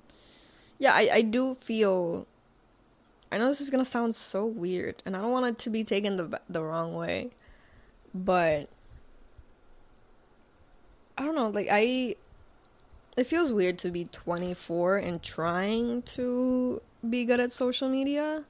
yeah, 0.78 0.94
I, 0.94 1.10
I 1.12 1.22
do 1.22 1.54
feel. 1.54 2.26
I 3.30 3.38
know 3.38 3.48
this 3.48 3.60
is 3.60 3.70
gonna 3.70 3.84
sound 3.84 4.14
so 4.14 4.46
weird, 4.46 5.02
and 5.04 5.16
I 5.16 5.20
don't 5.20 5.32
want 5.32 5.46
it 5.46 5.58
to 5.60 5.70
be 5.70 5.84
taken 5.84 6.16
the 6.16 6.40
the 6.48 6.62
wrong 6.62 6.94
way, 6.94 7.30
but 8.14 8.68
I 11.16 11.24
don't 11.24 11.34
know. 11.34 11.48
Like 11.48 11.68
I, 11.70 12.16
it 13.16 13.24
feels 13.24 13.52
weird 13.52 13.78
to 13.80 13.90
be 13.90 14.04
24 14.04 14.96
and 14.98 15.22
trying 15.22 16.02
to 16.02 16.80
be 17.08 17.24
good 17.24 17.40
at 17.40 17.52
social 17.52 17.88
media, 17.88 18.44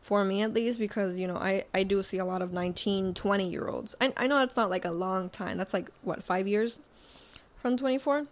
for 0.00 0.24
me 0.24 0.40
at 0.42 0.54
least, 0.54 0.78
because 0.78 1.16
you 1.16 1.26
know 1.26 1.36
I 1.36 1.64
I 1.74 1.82
do 1.82 2.02
see 2.02 2.18
a 2.18 2.24
lot 2.24 2.42
of 2.42 2.52
19, 2.52 3.14
20 3.14 3.50
year 3.50 3.68
olds. 3.68 3.94
I 4.00 4.12
I 4.16 4.26
know 4.28 4.38
that's 4.38 4.56
not 4.56 4.70
like 4.70 4.84
a 4.84 4.92
long 4.92 5.28
time. 5.28 5.58
That's 5.58 5.74
like 5.74 5.90
what 6.02 6.22
five 6.22 6.46
years 6.46 6.78
from 7.60 7.76
24 7.76 8.24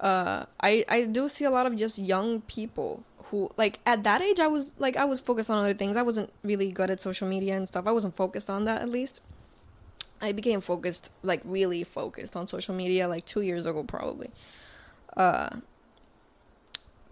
uh 0.00 0.44
i 0.60 0.84
i 0.88 1.04
do 1.04 1.28
see 1.28 1.44
a 1.44 1.50
lot 1.50 1.66
of 1.66 1.76
just 1.76 1.98
young 1.98 2.40
people 2.42 3.02
who 3.24 3.50
like 3.56 3.80
at 3.84 4.04
that 4.04 4.22
age 4.22 4.40
i 4.40 4.46
was 4.46 4.72
like 4.78 4.96
i 4.96 5.04
was 5.04 5.20
focused 5.20 5.50
on 5.50 5.62
other 5.62 5.74
things. 5.74 5.96
I 5.96 6.02
wasn't 6.02 6.30
really 6.42 6.70
good 6.70 6.90
at 6.90 7.00
social 7.00 7.28
media 7.28 7.56
and 7.56 7.66
stuff. 7.66 7.86
I 7.86 7.92
wasn't 7.92 8.16
focused 8.16 8.48
on 8.48 8.64
that 8.64 8.80
at 8.80 8.88
least. 8.88 9.20
I 10.20 10.32
became 10.32 10.60
focused 10.60 11.10
like 11.22 11.40
really 11.44 11.84
focused 11.84 12.36
on 12.36 12.48
social 12.48 12.74
media 12.74 13.06
like 13.08 13.24
two 13.26 13.42
years 13.42 13.66
ago 13.66 13.82
probably. 13.82 14.30
Uh 15.16 15.50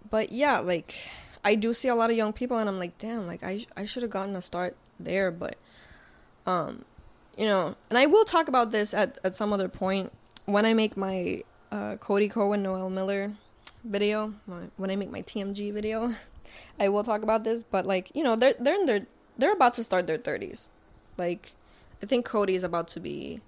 but 0.09 0.31
yeah 0.31 0.59
like 0.59 0.95
i 1.43 1.55
do 1.55 1.73
see 1.73 1.87
a 1.87 1.95
lot 1.95 2.09
of 2.09 2.15
young 2.15 2.31
people 2.33 2.57
and 2.57 2.69
i'm 2.69 2.79
like 2.79 2.97
damn 2.97 3.27
like 3.27 3.43
i 3.43 3.65
i 3.75 3.83
should 3.85 4.03
have 4.03 4.11
gotten 4.11 4.35
a 4.35 4.41
start 4.41 4.75
there 4.99 5.31
but 5.31 5.57
um 6.45 6.85
you 7.37 7.45
know 7.45 7.75
and 7.89 7.97
i 7.97 8.05
will 8.05 8.23
talk 8.25 8.47
about 8.47 8.71
this 8.71 8.93
at 8.93 9.19
at 9.23 9.35
some 9.35 9.53
other 9.53 9.67
point. 9.67 10.11
When 10.45 10.65
i 10.65 10.73
make 10.73 10.95
my 10.95 11.43
uh, 11.71 11.95
Cody 11.97 12.29
Ko, 12.29 12.53
Noel 12.53 12.89
Miller 12.89 13.33
video, 13.83 14.33
when 14.77 14.89
I 14.89 14.95
make 14.95 15.11
my 15.11 15.21
TMG 15.21 15.73
video, 15.73 16.13
I 16.79 16.89
will 16.89 17.03
talk 17.03 17.23
about 17.23 17.43
this. 17.43 17.63
But 17.63 17.85
like, 17.85 18.11
you 18.15 18.23
know, 18.23 18.35
they're 18.35 18.55
they're 18.59 18.79
in 18.79 18.85
their 18.85 19.05
they're 19.37 19.53
about 19.53 19.75
to 19.75 19.83
start 19.83 20.07
their 20.07 20.17
thirties. 20.17 20.69
Like, 21.17 21.53
I 22.01 22.05
think 22.05 22.25
Cody 22.25 22.55
is 22.55 22.63
about 22.63 22.87
to 22.89 22.99
be 22.99 23.41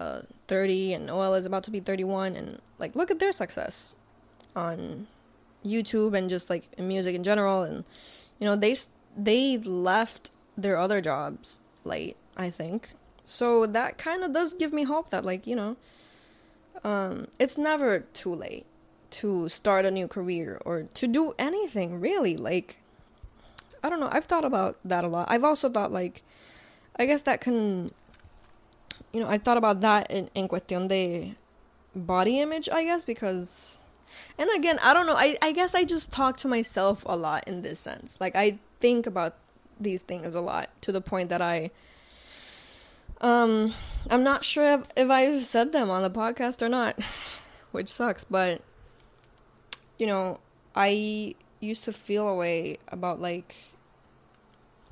uh, 0.00 0.22
thirty, 0.48 0.92
and 0.92 1.06
Noel 1.06 1.34
is 1.34 1.46
about 1.46 1.64
to 1.64 1.70
be 1.70 1.80
thirty-one, 1.80 2.36
and 2.36 2.60
like, 2.78 2.94
look 2.96 3.10
at 3.10 3.18
their 3.18 3.32
success 3.32 3.94
on 4.54 5.06
YouTube 5.64 6.16
and 6.16 6.28
just 6.28 6.50
like 6.50 6.78
music 6.78 7.14
in 7.14 7.24
general, 7.24 7.62
and 7.62 7.84
you 8.38 8.46
know, 8.46 8.56
they 8.56 8.76
they 9.16 9.58
left 9.58 10.30
their 10.56 10.76
other 10.76 11.00
jobs 11.00 11.60
late. 11.84 12.16
I 12.36 12.50
think 12.50 12.90
so. 13.24 13.66
That 13.66 13.98
kind 13.98 14.24
of 14.24 14.32
does 14.32 14.54
give 14.54 14.72
me 14.72 14.84
hope 14.84 15.10
that 15.10 15.24
like 15.24 15.46
you 15.46 15.56
know 15.56 15.76
um, 16.84 17.28
it's 17.38 17.56
never 17.56 18.00
too 18.12 18.34
late 18.34 18.66
to 19.10 19.48
start 19.48 19.84
a 19.84 19.90
new 19.90 20.08
career 20.08 20.60
or 20.64 20.84
to 20.94 21.06
do 21.06 21.34
anything 21.38 22.00
really. 22.00 22.36
Like, 22.36 22.78
I 23.82 23.90
don't 23.90 24.00
know. 24.00 24.08
I've 24.10 24.24
thought 24.24 24.44
about 24.44 24.78
that 24.84 25.04
a 25.04 25.08
lot. 25.08 25.26
I've 25.30 25.44
also 25.44 25.68
thought 25.68 25.92
like, 25.92 26.22
I 26.96 27.06
guess 27.06 27.22
that 27.22 27.40
can, 27.40 27.92
you 29.12 29.20
know, 29.20 29.28
I 29.28 29.38
thought 29.38 29.56
about 29.56 29.80
that 29.80 30.10
in 30.10 30.30
in 30.34 30.48
cuestión 30.48 30.88
de 30.88 31.34
body 31.94 32.40
image. 32.40 32.68
I 32.68 32.84
guess 32.84 33.04
because, 33.04 33.78
and 34.38 34.50
again, 34.56 34.78
I 34.82 34.94
don't 34.94 35.06
know. 35.06 35.16
I 35.16 35.36
I 35.42 35.52
guess 35.52 35.74
I 35.74 35.84
just 35.84 36.10
talk 36.10 36.36
to 36.38 36.48
myself 36.48 37.02
a 37.06 37.16
lot 37.16 37.46
in 37.46 37.62
this 37.62 37.80
sense. 37.80 38.18
Like 38.20 38.34
I 38.34 38.58
think 38.80 39.06
about 39.06 39.36
these 39.78 40.00
things 40.00 40.34
a 40.34 40.40
lot 40.40 40.70
to 40.82 40.92
the 40.92 41.00
point 41.00 41.28
that 41.28 41.42
I 41.42 41.70
um, 43.22 43.72
I'm 44.10 44.24
not 44.24 44.44
sure 44.44 44.74
if, 44.74 44.86
if 44.96 45.08
I've 45.08 45.44
said 45.44 45.72
them 45.72 45.90
on 45.90 46.02
the 46.02 46.10
podcast 46.10 46.60
or 46.60 46.68
not, 46.68 47.00
which 47.72 47.88
sucks, 47.88 48.24
but 48.24 48.60
you 49.98 50.06
know, 50.06 50.40
I 50.74 51.34
used 51.60 51.84
to 51.84 51.92
feel 51.92 52.28
a 52.28 52.34
way 52.34 52.78
about 52.88 53.20
like 53.20 53.54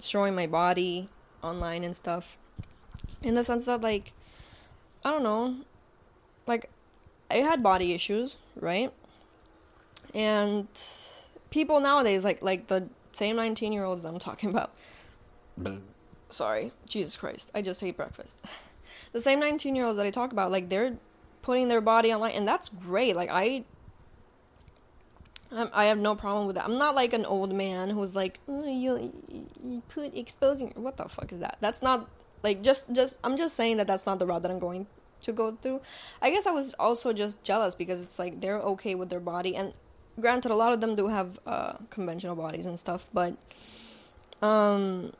showing 0.00 0.34
my 0.34 0.46
body 0.46 1.08
online 1.42 1.84
and 1.84 1.94
stuff 1.94 2.38
in 3.22 3.34
the 3.34 3.44
sense 3.44 3.64
that 3.64 3.80
like 3.80 4.12
I 5.04 5.10
don't 5.10 5.22
know, 5.22 5.56
like 6.46 6.70
I 7.30 7.36
had 7.36 7.62
body 7.62 7.92
issues, 7.92 8.36
right? 8.56 8.92
And 10.14 10.68
people 11.50 11.80
nowadays 11.80 12.22
like 12.22 12.42
like 12.42 12.68
the 12.68 12.88
same 13.12 13.36
19-year-olds 13.36 14.04
I'm 14.04 14.18
talking 14.20 14.50
about 14.50 14.72
sorry, 16.30 16.72
Jesus 16.86 17.16
Christ, 17.16 17.50
I 17.54 17.62
just 17.62 17.80
hate 17.80 17.96
breakfast. 17.96 18.36
the 19.12 19.20
same 19.20 19.40
19 19.40 19.74
year 19.74 19.84
olds 19.84 19.96
that 19.96 20.06
I 20.06 20.10
talk 20.10 20.32
about, 20.32 20.50
like 20.50 20.68
they're 20.68 20.96
putting 21.42 21.68
their 21.68 21.80
body 21.80 22.12
online, 22.12 22.32
and 22.32 22.46
that's 22.46 22.68
great. 22.68 23.16
Like 23.16 23.30
I, 23.30 23.64
I 25.52 25.86
have 25.86 25.98
no 25.98 26.14
problem 26.14 26.46
with 26.46 26.56
that. 26.56 26.64
I'm 26.64 26.78
not 26.78 26.94
like 26.94 27.12
an 27.12 27.24
old 27.24 27.54
man 27.54 27.90
who's 27.90 28.14
like, 28.14 28.38
oh, 28.48 28.66
you, 28.66 29.12
you 29.62 29.82
put 29.88 30.16
exposing. 30.16 30.72
What 30.76 30.96
the 30.96 31.08
fuck 31.08 31.32
is 31.32 31.40
that? 31.40 31.58
That's 31.60 31.82
not 31.82 32.08
like 32.42 32.62
just 32.62 32.90
just. 32.92 33.18
I'm 33.24 33.36
just 33.36 33.56
saying 33.56 33.78
that 33.78 33.86
that's 33.86 34.06
not 34.06 34.18
the 34.18 34.26
route 34.26 34.42
that 34.42 34.50
I'm 34.50 34.58
going 34.58 34.86
to 35.22 35.32
go 35.32 35.52
through. 35.52 35.80
I 36.22 36.30
guess 36.30 36.46
I 36.46 36.50
was 36.50 36.74
also 36.78 37.12
just 37.12 37.42
jealous 37.42 37.74
because 37.74 38.02
it's 38.02 38.18
like 38.18 38.40
they're 38.40 38.60
okay 38.60 38.94
with 38.94 39.10
their 39.10 39.20
body, 39.20 39.56
and 39.56 39.74
granted, 40.20 40.50
a 40.50 40.54
lot 40.54 40.72
of 40.72 40.80
them 40.80 40.94
do 40.94 41.08
have 41.08 41.38
uh, 41.46 41.74
conventional 41.90 42.36
bodies 42.36 42.66
and 42.66 42.78
stuff, 42.78 43.08
but 43.12 43.36
um 44.42 45.12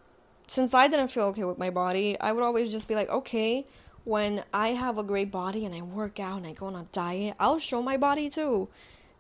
since 0.51 0.75
I 0.75 0.89
didn't 0.89 1.13
feel 1.13 1.27
okay 1.27 1.45
with 1.45 1.59
my 1.59 1.71
body, 1.71 2.19
I 2.21 2.33
would 2.33 2.43
always 2.43 2.73
just 2.73 2.89
be 2.89 2.97
like, 2.97 3.09
okay, 3.09 3.65
when 4.03 4.43
I 4.53 4.71
have 4.71 4.99
a 4.99 5.05
great 5.05 5.31
body 5.31 5.65
and 5.65 5.73
I 5.73 5.83
work 5.83 6.19
out 6.19 6.39
and 6.39 6.47
I 6.47 6.55
go 6.55 6.67
on 6.67 6.75
a 6.75 6.89
diet, 6.91 7.37
I'll 7.39 7.61
show 7.61 7.81
my 7.81 7.97
body 7.97 8.29
too 8.29 8.69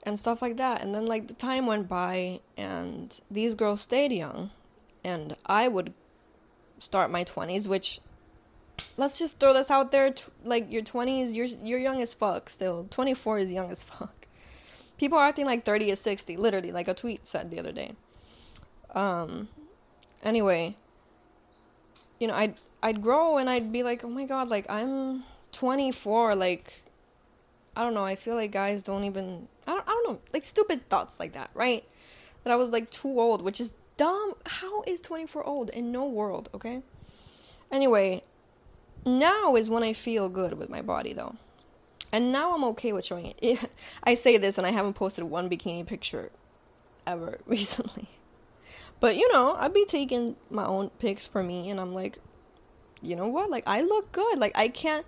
and 0.02 0.18
stuff 0.18 0.42
like 0.42 0.56
that. 0.56 0.82
And 0.82 0.92
then 0.92 1.06
like 1.06 1.28
the 1.28 1.34
time 1.34 1.66
went 1.66 1.87
by 1.87 2.40
and 2.56 3.16
these 3.30 3.54
girls 3.54 3.80
stayed 3.80 4.10
young 4.10 4.50
and 5.04 5.37
I 5.46 5.68
would 5.68 5.94
start 6.80 7.12
my 7.12 7.22
20s, 7.22 7.68
which 7.68 8.00
let's 8.96 9.16
just 9.16 9.38
throw 9.38 9.52
this 9.52 9.70
out 9.70 9.92
there 9.92 10.10
t- 10.10 10.25
like 10.42 10.72
your 10.72 10.82
20s, 10.82 11.32
you're 11.32 11.46
you're 11.62 11.78
young 11.78 12.00
as 12.02 12.12
fuck 12.12 12.50
still. 12.50 12.88
24 12.90 13.38
is 13.38 13.52
young 13.52 13.70
as 13.70 13.84
fuck. 13.84 14.26
People 14.99 15.16
are 15.16 15.28
acting 15.28 15.46
like 15.46 15.64
30 15.64 15.92
is 15.92 16.00
60, 16.00 16.37
literally 16.37 16.72
like 16.72 16.88
a 16.88 16.94
tweet 16.94 17.25
said 17.25 17.52
the 17.52 17.60
other 17.60 17.70
day. 17.70 17.92
Um 18.96 19.49
anyway, 20.25 20.75
you 22.20 22.28
know, 22.28 22.34
I'd 22.34 22.54
I'd 22.82 23.02
grow 23.02 23.38
and 23.38 23.50
I'd 23.50 23.72
be 23.72 23.82
like, 23.82 24.04
oh 24.04 24.08
my 24.08 24.26
god, 24.26 24.48
like 24.48 24.66
I'm 24.68 25.24
24, 25.52 26.36
like 26.36 26.82
I 27.74 27.82
don't 27.82 27.94
know. 27.94 28.04
I 28.04 28.14
feel 28.14 28.36
like 28.36 28.52
guys 28.52 28.82
don't 28.82 29.04
even 29.04 29.48
I 29.66 29.74
don't 29.74 29.88
I 29.88 29.90
don't 29.90 30.08
know, 30.08 30.20
like 30.32 30.44
stupid 30.44 30.88
thoughts 30.88 31.18
like 31.18 31.32
that, 31.32 31.50
right? 31.54 31.82
That 32.44 32.52
I 32.52 32.56
was 32.56 32.70
like 32.70 32.90
too 32.90 33.20
old, 33.20 33.42
which 33.42 33.60
is 33.60 33.72
dumb. 33.96 34.34
How 34.46 34.82
is 34.82 35.00
24 35.00 35.44
old 35.44 35.70
in 35.70 35.90
no 35.90 36.06
world, 36.06 36.48
okay? 36.54 36.82
Anyway, 37.72 38.22
now 39.06 39.56
is 39.56 39.70
when 39.70 39.82
I 39.82 39.94
feel 39.94 40.28
good 40.28 40.54
with 40.54 40.68
my 40.68 40.82
body 40.82 41.12
though. 41.12 41.36
And 42.12 42.32
now 42.32 42.54
I'm 42.54 42.64
okay 42.64 42.92
with 42.92 43.06
showing 43.06 43.34
it. 43.40 43.70
I 44.04 44.14
say 44.14 44.36
this 44.36 44.58
and 44.58 44.66
I 44.66 44.70
haven't 44.70 44.94
posted 44.94 45.24
one 45.24 45.48
bikini 45.48 45.86
picture 45.86 46.30
ever 47.06 47.38
recently. 47.46 48.08
But 49.00 49.16
you 49.16 49.33
know, 49.33 49.57
I'd 49.59 49.75
be 49.75 49.87
taking 49.87 50.37
my 50.50 50.64
own 50.64 50.90
pics 50.99 51.26
for 51.26 51.42
me, 51.42 51.71
and 51.71 51.80
I'm 51.80 51.95
like, 51.95 52.19
you 53.02 53.16
know 53.16 53.28
what? 53.28 53.50
Like, 53.50 53.64
I 53.66 53.83
look 53.83 54.12
good. 54.12 54.38
Like, 54.38 54.57
I 54.57 54.69
can't. 54.69 55.07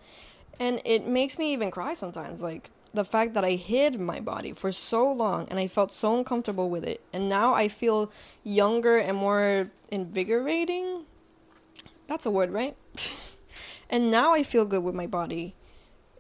And 0.58 0.80
it 0.84 1.06
makes 1.06 1.38
me 1.38 1.52
even 1.52 1.70
cry 1.70 1.94
sometimes. 1.94 2.42
Like, 2.42 2.70
the 2.94 3.04
fact 3.04 3.34
that 3.34 3.44
I 3.44 3.52
hid 3.52 3.98
my 4.00 4.20
body 4.20 4.52
for 4.52 4.70
so 4.70 5.10
long 5.10 5.48
and 5.48 5.58
I 5.58 5.66
felt 5.66 5.92
so 5.92 6.16
uncomfortable 6.16 6.68
with 6.68 6.84
it. 6.84 7.00
And 7.12 7.28
now 7.28 7.54
I 7.54 7.68
feel 7.68 8.12
younger 8.44 8.98
and 8.98 9.16
more 9.16 9.70
invigorating. 9.90 11.04
That's 12.06 12.26
a 12.26 12.30
word, 12.30 12.50
right? 12.50 12.76
and 13.90 14.10
now 14.10 14.34
I 14.34 14.42
feel 14.42 14.66
good 14.66 14.82
with 14.82 14.94
my 14.94 15.06
body 15.06 15.54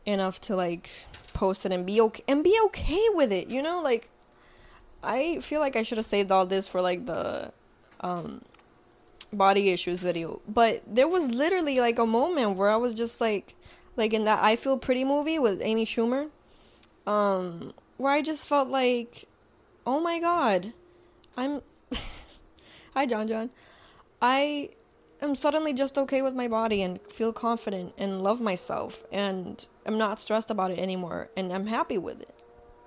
enough 0.06 0.40
to 0.40 0.56
like 0.56 0.90
post 1.34 1.64
it 1.64 1.72
and 1.72 1.86
be 1.86 2.00
okay 2.00 2.24
and 2.26 2.42
be 2.42 2.58
okay 2.66 3.06
with 3.10 3.32
it, 3.32 3.48
you 3.48 3.62
know? 3.62 3.82
Like 3.82 4.08
I 5.02 5.40
feel 5.40 5.60
like 5.60 5.76
I 5.76 5.82
should 5.82 5.98
have 5.98 6.06
saved 6.06 6.30
all 6.32 6.46
this 6.46 6.66
for 6.66 6.80
like 6.80 7.04
the 7.04 7.52
um, 8.02 8.42
body 9.32 9.70
issues 9.70 10.00
video. 10.00 10.40
But 10.48 10.82
there 10.86 11.08
was 11.08 11.28
literally 11.28 11.80
like 11.80 11.98
a 11.98 12.06
moment 12.06 12.56
where 12.56 12.68
I 12.68 12.76
was 12.76 12.94
just 12.94 13.20
like, 13.20 13.54
like 13.96 14.12
in 14.12 14.24
that 14.24 14.42
I 14.42 14.56
Feel 14.56 14.78
Pretty 14.78 15.04
movie 15.04 15.38
with 15.38 15.60
Amy 15.62 15.86
Schumer, 15.86 16.30
um, 17.06 17.72
where 17.96 18.12
I 18.12 18.22
just 18.22 18.48
felt 18.48 18.68
like, 18.68 19.26
oh 19.86 20.00
my 20.00 20.18
god, 20.18 20.72
I'm. 21.36 21.62
Hi, 22.94 23.06
John 23.06 23.26
John. 23.28 23.50
I 24.20 24.70
am 25.22 25.34
suddenly 25.34 25.72
just 25.72 25.96
okay 25.96 26.20
with 26.20 26.34
my 26.34 26.48
body 26.48 26.82
and 26.82 27.00
feel 27.10 27.32
confident 27.32 27.94
and 27.96 28.22
love 28.22 28.40
myself 28.40 29.02
and 29.12 29.64
I'm 29.86 29.96
not 29.96 30.20
stressed 30.20 30.50
about 30.50 30.70
it 30.70 30.78
anymore 30.78 31.30
and 31.36 31.52
I'm 31.52 31.66
happy 31.66 31.98
with 31.98 32.20
it. 32.20 32.34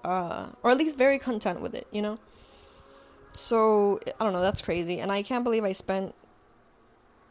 Uh, 0.04 0.50
or 0.62 0.72
at 0.72 0.78
least 0.78 0.98
very 0.98 1.18
content 1.18 1.62
with 1.62 1.74
it, 1.74 1.88
you 1.92 2.02
know? 2.02 2.18
So 3.36 4.00
I 4.20 4.24
don't 4.24 4.34
know. 4.34 4.42
That's 4.42 4.62
crazy, 4.62 5.00
and 5.00 5.12
I 5.12 5.24
can't 5.24 5.44
believe 5.44 5.64
I 5.64 5.74
spent 5.74 6.16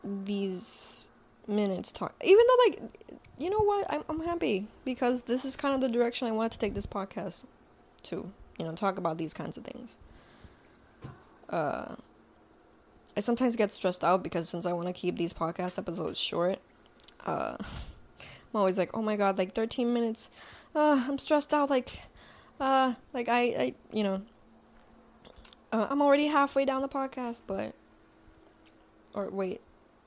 these 0.04 1.08
minutes 1.46 1.92
talking. 1.92 2.16
Even 2.23 2.44
though, 2.49 2.64
like, 2.64 2.92
you 3.38 3.50
know 3.50 3.61
what? 3.61 3.87
I'm 3.90 4.04
I'm 4.08 4.20
happy 4.20 4.66
because 4.84 5.23
this 5.23 5.44
is 5.44 5.56
kind 5.56 5.75
of 5.75 5.80
the 5.80 5.88
direction 5.88 6.28
I 6.28 6.32
wanted 6.32 6.52
to 6.52 6.58
take 6.58 6.75
this 6.75 6.87
podcast 6.87 7.44
to. 8.04 8.30
You 8.58 8.64
know, 8.64 8.73
talk 8.73 8.99
about 8.99 9.18
these 9.18 9.34
kinds 9.34 9.56
of 9.56 9.64
things. 9.64 9.99
uh, 11.50 11.96
I 13.16 13.20
sometimes 13.20 13.56
get 13.56 13.73
stressed 13.73 14.04
out 14.04 14.23
because 14.23 14.49
since 14.49 14.66
I 14.66 14.73
want 14.73 14.88
to 14.88 14.92
keep 14.92 15.16
these 15.16 15.32
podcast 15.32 15.78
episodes 15.78 16.18
short, 16.18 16.58
uh, 17.26 17.56
I'm 18.20 18.61
always 18.61 18.78
like, 18.78 18.90
oh 18.94 19.02
my 19.02 19.16
god, 19.16 19.38
like 19.38 19.54
13 19.54 19.92
minutes. 19.92 20.30
Uh, 20.75 21.04
I'm 21.08 21.18
stressed 21.18 21.54
out. 21.54 21.70
Like, 21.70 22.02
uh, 22.61 22.94
like 23.12 23.28
I, 23.28 23.40
I, 23.40 23.75
you 23.92 24.04
know, 24.04 24.23
uh, 25.74 25.88
I'm 25.90 26.00
already 26.00 26.26
halfway 26.26 26.64
down 26.64 26.82
the 26.82 26.88
podcast, 26.88 27.42
but, 27.46 27.74
or 29.12 29.28
wait, 29.28 29.60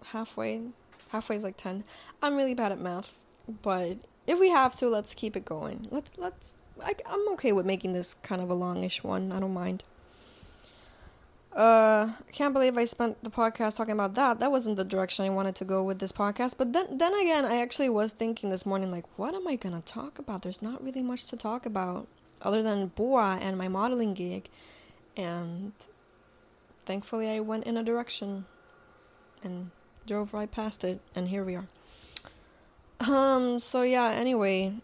halfway, 0.06 0.62
halfway 1.10 1.36
is 1.36 1.44
like 1.44 1.58
10. 1.58 1.84
I'm 2.22 2.36
really 2.36 2.54
bad 2.54 2.72
at 2.72 2.80
math, 2.80 3.26
but 3.62 3.98
if 4.26 4.40
we 4.40 4.50
have 4.50 4.78
to, 4.78 4.88
let's 4.88 5.14
keep 5.14 5.36
it 5.36 5.44
going. 5.44 5.88
Let's, 5.92 6.12
let's, 6.18 6.54
I, 6.84 6.96
I'm 7.06 7.28
okay 7.34 7.52
with 7.52 7.66
making 7.66 7.92
this 7.92 8.14
kind 8.14 8.42
of 8.42 8.50
a 8.50 8.54
longish 8.54 9.04
one. 9.04 9.32
I 9.32 9.40
don't 9.40 9.54
mind. 9.54 9.84
Uh, 11.54 12.12
I 12.28 12.32
can't 12.32 12.54
believe 12.54 12.78
I 12.78 12.86
spent 12.86 13.22
the 13.24 13.32
podcast 13.32 13.76
talking 13.76 13.94
about 13.94 14.14
that. 14.14 14.40
That 14.40 14.52
wasn't 14.52 14.78
the 14.78 14.86
direction 14.86 15.26
I 15.26 15.32
wanted 15.32 15.56
to 15.56 15.66
go 15.66 15.84
with 15.84 16.00
this 16.00 16.12
podcast. 16.12 16.54
But 16.58 16.72
then, 16.72 16.98
then 16.98 17.14
again, 17.16 17.46
I 17.46 17.62
actually 17.62 17.90
was 17.90 18.14
thinking 18.14 18.52
this 18.52 18.66
morning, 18.66 18.92
like, 18.92 19.06
what 19.18 19.34
am 19.34 19.48
I 19.48 19.56
gonna 19.56 19.82
talk 19.82 20.20
about? 20.20 20.44
There's 20.44 20.62
not 20.62 20.84
really 20.84 21.02
much 21.02 21.26
to 21.26 21.36
talk 21.36 21.66
about 21.66 22.08
other 22.42 22.62
than 22.62 22.92
pua 22.92 23.40
and 23.42 23.58
my 23.58 23.68
modeling 23.68 24.14
gig, 24.14 24.50
and 25.18 25.74
thankfully 26.86 27.30
I 27.30 27.42
went 27.42 27.66
in 27.66 27.76
a 27.76 27.84
direction 27.84 28.46
and 29.44 29.72
drove 30.06 30.34
right 30.34 30.50
past 30.50 30.84
it, 30.84 31.02
and 31.16 31.28
here 31.28 31.44
we 31.44 31.56
are. 31.56 31.68
Um. 33.02 33.60
So 33.60 33.82
yeah. 33.82 34.10
Anyway, 34.12 34.76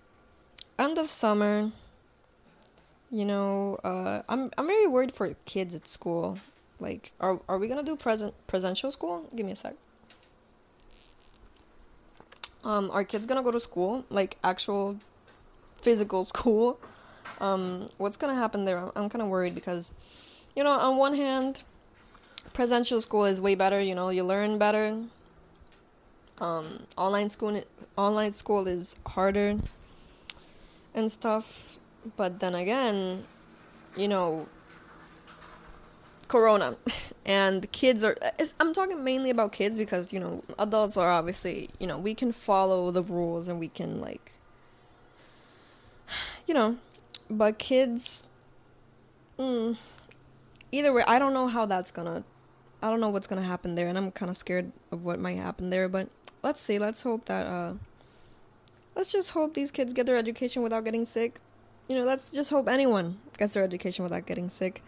end 0.77 0.97
of 0.97 1.09
summer. 1.09 1.71
You 3.11 3.25
know, 3.25 3.77
uh, 3.83 4.23
I'm 4.27 4.51
I'm 4.57 4.67
very 4.67 4.87
worried 4.87 5.13
for 5.13 5.33
kids 5.45 5.75
at 5.75 5.87
school 5.87 6.39
like, 6.83 7.13
are 7.21 7.39
are 7.47 7.57
we 7.57 7.69
gonna 7.69 7.81
do 7.81 7.95
present 7.95 8.33
presential 8.45 8.91
school? 8.91 9.29
Give 9.33 9.45
me 9.45 9.53
a 9.53 9.55
sec. 9.55 9.75
Um, 12.65 12.91
are 12.91 13.05
kids 13.05 13.25
gonna 13.25 13.41
go 13.41 13.51
to 13.51 13.59
school, 13.59 14.03
like 14.09 14.37
actual 14.43 14.97
physical 15.81 16.25
school? 16.33 16.79
Um, 17.39 17.87
what's 17.97 18.17
gonna 18.17 18.35
happen 18.35 18.65
there? 18.65 18.91
I'm 18.95 19.09
kind 19.09 19.21
of 19.21 19.27
worried 19.27 19.55
because, 19.55 19.91
you 20.55 20.63
know, 20.63 20.71
on 20.71 20.97
one 20.97 21.15
hand, 21.15 21.63
presential 22.53 23.01
school 23.01 23.25
is 23.25 23.41
way 23.41 23.55
better. 23.55 23.81
You 23.81 23.95
know, 23.95 24.09
you 24.09 24.23
learn 24.23 24.57
better. 24.57 25.03
Um, 26.39 26.83
online 26.97 27.29
school, 27.29 27.61
online 27.97 28.33
school 28.33 28.67
is 28.67 28.95
harder 29.05 29.57
and 30.93 31.11
stuff. 31.11 31.77
But 32.17 32.39
then 32.39 32.55
again, 32.55 33.25
you 33.95 34.07
know, 34.07 34.47
corona 36.27 36.75
and 37.25 37.71
kids 37.71 38.03
are 38.03 38.15
i'm 38.59 38.73
talking 38.73 39.03
mainly 39.03 39.29
about 39.29 39.51
kids 39.51 39.77
because 39.77 40.11
you 40.11 40.19
know 40.19 40.43
adults 40.57 40.97
are 40.97 41.11
obviously 41.11 41.69
you 41.79 41.85
know 41.85 41.97
we 41.97 42.15
can 42.15 42.31
follow 42.31 42.89
the 42.89 43.03
rules 43.03 43.47
and 43.47 43.59
we 43.59 43.67
can 43.67 44.01
like 44.01 44.31
you 46.47 46.53
know 46.53 46.77
but 47.37 47.57
kids 47.57 48.23
mm, 49.37 49.75
either 50.71 50.93
way 50.93 51.03
i 51.07 51.19
don't 51.19 51.33
know 51.33 51.47
how 51.47 51.65
that's 51.65 51.91
gonna 51.91 52.23
i 52.81 52.89
don't 52.89 52.99
know 52.99 53.09
what's 53.09 53.27
gonna 53.27 53.41
happen 53.41 53.75
there 53.75 53.87
and 53.87 53.97
i'm 53.97 54.11
kind 54.11 54.29
of 54.29 54.37
scared 54.37 54.71
of 54.91 55.03
what 55.03 55.19
might 55.19 55.37
happen 55.37 55.69
there 55.69 55.87
but 55.87 56.09
let's 56.41 56.61
see 56.61 56.79
let's 56.79 57.01
hope 57.03 57.25
that 57.25 57.45
uh 57.45 57.73
let's 58.95 59.11
just 59.11 59.31
hope 59.31 59.53
these 59.53 59.71
kids 59.71 59.93
get 59.93 60.05
their 60.05 60.17
education 60.17 60.61
without 60.61 60.83
getting 60.83 61.05
sick 61.05 61.39
you 61.87 61.97
know 61.97 62.03
let's 62.03 62.31
just 62.31 62.49
hope 62.49 62.67
anyone 62.67 63.17
gets 63.37 63.53
their 63.53 63.63
education 63.63 64.03
without 64.03 64.25
getting 64.25 64.50
sick 64.50 64.81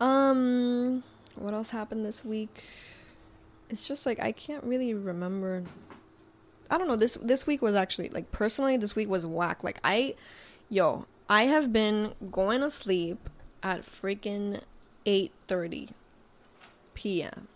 um, 0.00 1.02
what 1.34 1.54
else 1.54 1.70
happened 1.70 2.04
this 2.04 2.24
week? 2.24 2.64
It's 3.70 3.86
just 3.86 4.06
like 4.06 4.20
I 4.20 4.32
can't 4.32 4.64
really 4.64 4.94
remember. 4.94 5.64
I 6.70 6.78
don't 6.78 6.88
know. 6.88 6.96
This 6.96 7.14
this 7.20 7.46
week 7.46 7.62
was 7.62 7.74
actually 7.74 8.08
like 8.10 8.30
personally 8.32 8.76
this 8.76 8.94
week 8.94 9.08
was 9.08 9.26
whack. 9.26 9.64
Like 9.64 9.80
I, 9.84 10.14
yo, 10.68 11.06
I 11.28 11.44
have 11.44 11.72
been 11.72 12.14
going 12.30 12.60
to 12.60 12.70
sleep 12.70 13.28
at 13.62 13.84
freaking 13.84 14.62
eight 15.04 15.32
thirty 15.46 15.90
p.m. 16.94 17.48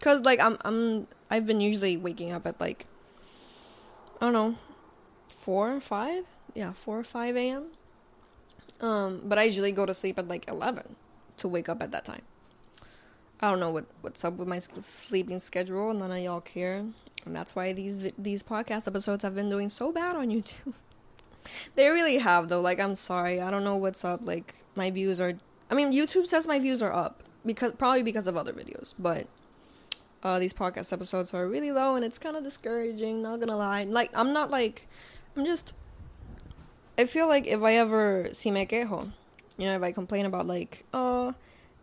Cause 0.00 0.24
like 0.24 0.40
I'm 0.40 0.56
I'm 0.64 1.08
I've 1.30 1.44
been 1.44 1.60
usually 1.60 1.96
waking 1.96 2.30
up 2.30 2.46
at 2.46 2.60
like 2.60 2.86
I 4.20 4.26
don't 4.26 4.32
know 4.32 4.56
four 5.28 5.74
or 5.74 5.80
five 5.80 6.24
yeah 6.54 6.72
four 6.72 6.98
or 6.98 7.04
five 7.04 7.36
a.m. 7.36 7.66
Um, 8.80 9.22
but 9.24 9.38
I 9.38 9.44
usually 9.44 9.72
go 9.72 9.84
to 9.84 9.94
sleep 9.94 10.18
at 10.18 10.28
like 10.28 10.48
eleven 10.48 10.94
to 11.38 11.48
wake 11.48 11.68
up 11.68 11.82
at 11.82 11.90
that 11.90 12.04
time. 12.04 12.22
I 13.40 13.50
don't 13.50 13.60
know 13.60 13.70
what 13.70 13.86
what's 14.02 14.24
up 14.24 14.34
with 14.34 14.46
my 14.46 14.60
sleeping 14.60 15.40
schedule. 15.40 15.92
None 15.94 16.12
of 16.12 16.18
y'all 16.18 16.40
care, 16.40 16.84
and 17.26 17.36
that's 17.36 17.56
why 17.56 17.72
these 17.72 17.98
these 18.16 18.42
podcast 18.44 18.86
episodes 18.86 19.24
have 19.24 19.34
been 19.34 19.50
doing 19.50 19.68
so 19.68 19.90
bad 19.90 20.14
on 20.14 20.28
YouTube. 20.28 20.74
They 21.74 21.88
really 21.88 22.18
have 22.18 22.48
though. 22.48 22.60
Like 22.60 22.80
I'm 22.80 22.96
sorry, 22.96 23.40
I 23.40 23.50
don't 23.50 23.64
know 23.64 23.76
what's 23.76 24.04
up. 24.04 24.20
Like 24.22 24.54
my 24.74 24.90
views 24.90 25.20
are. 25.20 25.34
I 25.70 25.74
mean, 25.74 25.92
YouTube 25.92 26.26
says 26.26 26.46
my 26.46 26.58
views 26.58 26.82
are 26.82 26.92
up 26.92 27.22
because 27.44 27.72
probably 27.72 28.02
because 28.02 28.26
of 28.26 28.36
other 28.36 28.52
videos, 28.52 28.94
but 28.98 29.26
uh, 30.22 30.38
these 30.38 30.52
podcast 30.52 30.92
episodes 30.92 31.32
are 31.34 31.46
really 31.46 31.72
low, 31.72 31.94
and 31.94 32.04
it's 32.04 32.18
kind 32.18 32.36
of 32.36 32.44
discouraging. 32.44 33.22
Not 33.22 33.40
gonna 33.40 33.56
lie. 33.56 33.84
Like 33.84 34.10
I'm 34.14 34.32
not 34.32 34.50
like 34.50 34.86
I'm 35.36 35.44
just. 35.44 35.74
I 36.96 37.06
feel 37.06 37.28
like 37.28 37.46
if 37.46 37.62
I 37.62 37.74
ever 37.74 38.30
see 38.32 38.50
me 38.50 38.66
quejo, 38.66 39.12
you 39.56 39.66
know, 39.66 39.76
if 39.76 39.82
I 39.82 39.92
complain 39.92 40.26
about 40.26 40.48
like, 40.48 40.84
oh, 40.92 41.32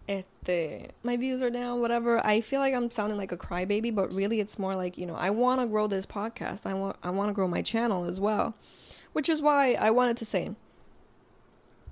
este, 0.10 0.92
my 1.04 1.18
views 1.18 1.42
are 1.42 1.50
down, 1.50 1.80
whatever, 1.80 2.26
I 2.26 2.42
feel 2.42 2.60
like 2.60 2.74
I'm 2.74 2.92
sounding 2.92 3.18
like 3.18 3.32
a 3.32 3.38
crybaby, 3.38 3.96
but 3.96 4.14
really 4.14 4.40
it's 4.40 4.60
more 4.60 4.76
like, 4.76 4.98
you 4.98 5.06
know, 5.06 5.16
I 5.16 5.30
want 5.30 5.62
to 5.62 5.68
grow 5.68 5.88
this 5.88 6.06
podcast. 6.06 6.66
I 6.66 6.74
want 6.74 6.98
I 7.02 7.12
want 7.12 7.30
to 7.30 7.34
grow 7.34 7.48
my 7.48 7.62
channel 7.62 8.06
as 8.06 8.20
well. 8.20 8.56
Which 9.16 9.30
is 9.30 9.42
why 9.42 9.78
I 9.80 9.92
wanted 9.92 10.18
to 10.18 10.26
say 10.26 10.52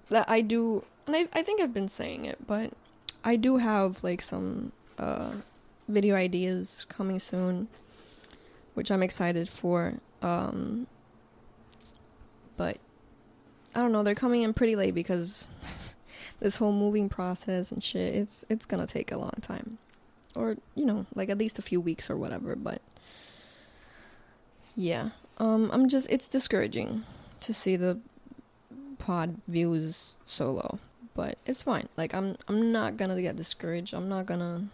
that 0.09 0.29
I 0.29 0.41
do 0.41 0.83
and 1.07 1.15
I 1.15 1.29
I 1.31 1.41
think 1.41 1.62
I've 1.62 1.73
been 1.73 1.88
saying 1.88 2.25
it, 2.25 2.45
but 2.45 2.73
I 3.23 3.38
do 3.38 3.59
have 3.59 4.03
like 4.03 4.21
some 4.21 4.73
uh 4.97 5.31
video 5.88 6.15
ideas 6.15 6.86
coming 6.89 7.19
soon, 7.19 7.69
which 8.73 8.91
I'm 8.91 9.01
excited 9.01 9.47
for. 9.47 9.93
Um 10.21 10.88
but 12.57 12.75
I 13.73 13.79
don't 13.79 13.93
know, 13.93 14.03
they're 14.03 14.15
coming 14.15 14.41
in 14.41 14.53
pretty 14.53 14.75
late 14.75 14.93
because 14.93 15.47
this 16.41 16.57
whole 16.57 16.73
moving 16.73 17.07
process 17.07 17.71
and 17.71 17.81
shit, 17.81 18.13
it's 18.15 18.43
it's 18.49 18.65
gonna 18.65 18.86
take 18.86 19.13
a 19.13 19.17
long 19.17 19.39
time. 19.41 19.77
Or, 20.36 20.57
you 20.75 20.83
know, 20.83 21.05
like 21.15 21.29
at 21.29 21.38
least 21.38 21.57
a 21.57 21.62
few 21.62 21.79
weeks 21.79 22.09
or 22.09 22.17
whatever, 22.17 22.57
but 22.57 22.81
yeah. 24.75 25.12
Um 25.38 25.69
I'm 25.72 25.88
just 25.89 26.10
it's 26.10 26.28
discouraging 26.28 27.04
to 27.41 27.54
see 27.54 27.76
the 27.76 28.00
pod 28.98 29.36
views 29.48 30.13
so 30.26 30.52
low. 30.52 30.80
But 31.13 31.38
it's 31.46 31.63
fine. 31.63 31.89
Like 31.98 32.13
I'm 32.13 32.38
I'm 32.48 32.72
not 32.72 32.98
gonna 32.98 33.22
get 33.22 33.36
discouraged. 33.36 33.93
I'm 33.93 34.10
not 34.10 34.26
gonna 34.26 34.67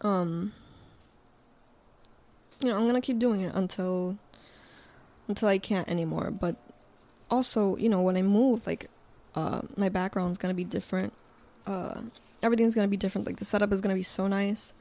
um 0.00 0.52
you 2.60 2.68
know, 2.68 2.76
I'm 2.76 2.86
gonna 2.86 3.00
keep 3.00 3.18
doing 3.18 3.40
it 3.42 3.54
until 3.54 4.16
until 5.28 5.48
I 5.48 5.58
can't 5.58 5.88
anymore. 5.88 6.30
But 6.30 6.56
also, 7.30 7.76
you 7.76 7.88
know, 7.88 8.00
when 8.00 8.16
I 8.16 8.22
move, 8.22 8.66
like, 8.66 8.88
uh, 9.34 9.62
my 9.76 9.88
background's 9.88 10.38
gonna 10.38 10.54
be 10.54 10.64
different. 10.64 11.12
Uh, 11.66 12.02
everything's 12.42 12.74
gonna 12.74 12.88
be 12.88 12.96
different. 12.96 13.26
Like, 13.26 13.38
the 13.38 13.44
setup 13.44 13.72
is 13.72 13.80
gonna 13.80 13.94
be 13.94 14.02
so 14.02 14.26
nice 14.26 14.72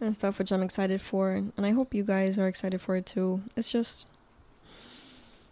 and 0.00 0.14
stuff, 0.14 0.38
which 0.38 0.52
I'm 0.52 0.62
excited 0.62 1.00
for. 1.00 1.30
And 1.30 1.52
I 1.58 1.70
hope 1.70 1.94
you 1.94 2.04
guys 2.04 2.38
are 2.38 2.46
excited 2.46 2.80
for 2.80 2.96
it 2.96 3.06
too. 3.06 3.42
It's 3.56 3.70
just 3.70 4.06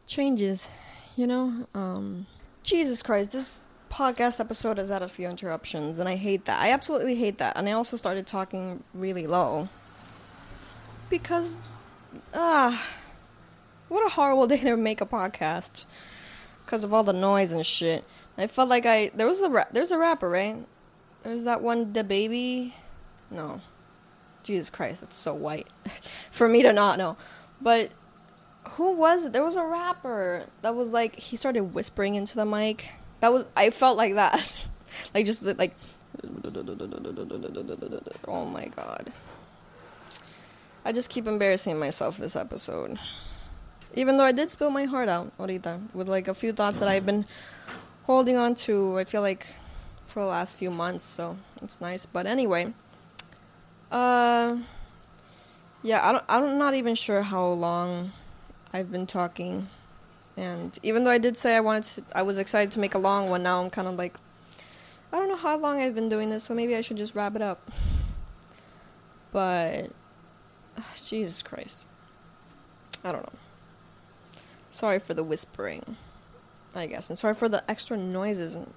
changes, 0.07 0.69
you 1.17 1.27
know? 1.27 1.67
Um, 1.75 2.27
Jesus 2.63 3.03
Christ, 3.03 3.33
this 3.33 3.61
podcast 3.91 4.41
episode 4.41 4.79
has 4.79 4.89
had 4.89 5.03
a 5.03 5.09
few 5.09 5.29
interruptions, 5.29 5.99
and 5.99 6.09
I 6.09 6.17
hate 6.17 6.47
that. 6.47 6.61
I 6.61 6.71
absolutely 6.73 7.15
hate 7.15 7.39
that. 7.39 7.57
And 7.57 7.69
I 7.69 7.73
also 7.73 7.97
started 7.97 8.27
talking 8.27 8.83
really 8.93 9.27
low. 9.27 9.69
Because, 11.11 11.57
ah, 12.33 12.75
uh, 12.75 12.85
what 13.89 14.05
a 14.05 14.09
horrible 14.09 14.47
day 14.49 14.59
to 14.59 14.77
make 14.77 15.01
a 15.01 15.07
podcast 15.07 15.87
because 16.65 16.85
of 16.85 16.93
all 16.93 17.05
the 17.05 17.13
noise 17.13 17.53
and 17.53 17.65
shit. 17.65 18.05
I 18.37 18.47
felt 18.47 18.69
like 18.69 18.87
I 18.87 19.13
there 19.15 19.27
was 19.27 19.41
a 19.41 19.49
ra- 19.49 19.71
there's 19.73 19.93
a 19.93 19.99
rapper 19.99 20.29
right. 20.29 20.67
There's 21.23 21.45
that 21.45 21.63
one 21.63 21.93
the 21.93 22.03
baby, 22.03 22.75
No, 23.31 23.61
Jesus 24.45 24.71
Christ, 24.71 25.01
that's 25.01 25.17
so 25.17 25.35
white 25.35 25.67
for 26.31 26.49
me 26.49 26.63
to 26.63 26.73
not 26.73 26.99
know. 26.99 27.17
But 27.61 27.91
who 28.71 28.93
was 28.93 29.25
it? 29.25 29.33
There 29.33 29.43
was 29.43 29.57
a 29.57 29.65
rapper 29.65 30.45
that 30.63 30.75
was 30.75 30.93
like 30.93 31.17
he 31.17 31.37
started 31.37 31.75
whispering 31.75 32.15
into 32.15 32.37
the 32.37 32.45
mic. 32.45 32.91
That 33.21 33.33
was 33.33 33.47
I 33.57 33.71
felt 33.71 33.97
like 33.97 34.15
that, 34.15 34.69
like 35.15 35.27
just 35.27 35.43
like. 35.43 35.75
Oh 38.29 38.45
my 38.45 38.67
god. 38.67 39.13
I 40.85 40.93
just 40.93 41.09
keep 41.09 41.27
embarrassing 41.27 41.79
myself 41.79 42.19
this 42.19 42.37
episode. 42.37 42.99
Even 43.95 44.17
though 44.17 44.25
I 44.25 44.33
did 44.33 44.51
spill 44.51 44.71
my 44.71 44.85
heart 44.85 45.09
out, 45.09 45.33
ahorita, 45.39 45.81
with 45.95 46.09
like 46.09 46.29
a 46.29 46.35
few 46.35 46.53
thoughts 46.53 46.79
that 46.79 46.89
I've 46.89 47.07
been 47.07 47.25
holding 48.05 48.37
on 48.37 48.55
to. 48.55 48.99
I 48.99 49.05
feel 49.05 49.23
like 49.23 49.47
for 50.07 50.21
the 50.21 50.27
last 50.27 50.57
few 50.57 50.71
months, 50.71 51.05
so 51.05 51.37
it's 51.63 51.81
nice. 51.81 52.07
But 52.07 52.27
anyway, 52.27 52.75
uh, 53.95 54.57
yeah, 55.85 56.07
I 56.07 56.13
don't, 56.13 56.25
I'm 56.29 56.59
not 56.59 56.75
even 56.75 56.97
sure 56.97 57.23
how 57.23 57.47
long 57.47 58.11
I've 58.73 58.91
been 58.91 59.07
talking, 59.07 59.69
and 60.37 60.77
even 60.83 61.05
though 61.05 61.13
I 61.13 61.19
did 61.19 61.37
say 61.37 61.55
I 61.55 61.61
wanted 61.61 61.85
to, 61.85 62.03
I 62.13 62.23
was 62.23 62.37
excited 62.37 62.73
to 62.73 62.81
make 62.81 62.95
a 62.95 62.99
long 62.99 63.31
one. 63.31 63.45
Now 63.45 63.63
I'm 63.63 63.71
kind 63.71 63.87
of 63.87 63.95
like, 63.95 64.15
I 65.13 65.19
don't 65.19 65.29
know 65.29 65.37
how 65.37 65.57
long 65.57 65.81
I've 65.81 65.95
been 65.95 66.09
doing 66.09 66.29
this, 66.29 66.43
so 66.43 66.55
maybe 66.55 66.75
I 66.75 66.81
should 66.81 66.97
just 66.97 67.15
wrap 67.15 67.37
it 67.37 67.43
up. 67.43 67.71
But, 69.31 69.91
Jesus 70.97 71.41
Christ, 71.43 71.87
I 73.05 73.13
don't 73.13 73.23
know. 73.23 73.39
Sorry 74.71 74.99
for 74.99 75.15
the 75.15 75.23
whispering, 75.23 75.97
I 76.75 76.87
guess, 76.87 77.11
and 77.11 77.19
sorry 77.19 77.35
for 77.35 77.49
the 77.49 77.63
extra 77.71 77.97
noises 77.97 78.57
and 78.57 78.73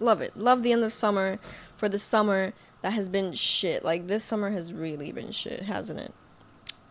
love 0.00 0.20
it. 0.20 0.36
Love 0.36 0.62
the 0.62 0.72
end 0.72 0.84
of 0.84 0.92
summer 0.92 1.38
for 1.76 1.88
the 1.88 1.98
summer 1.98 2.52
that 2.82 2.92
has 2.92 3.08
been 3.08 3.32
shit. 3.32 3.84
Like 3.84 4.06
this 4.06 4.24
summer 4.24 4.50
has 4.50 4.72
really 4.72 5.12
been 5.12 5.30
shit, 5.30 5.62
hasn't 5.62 6.00
it? 6.00 6.14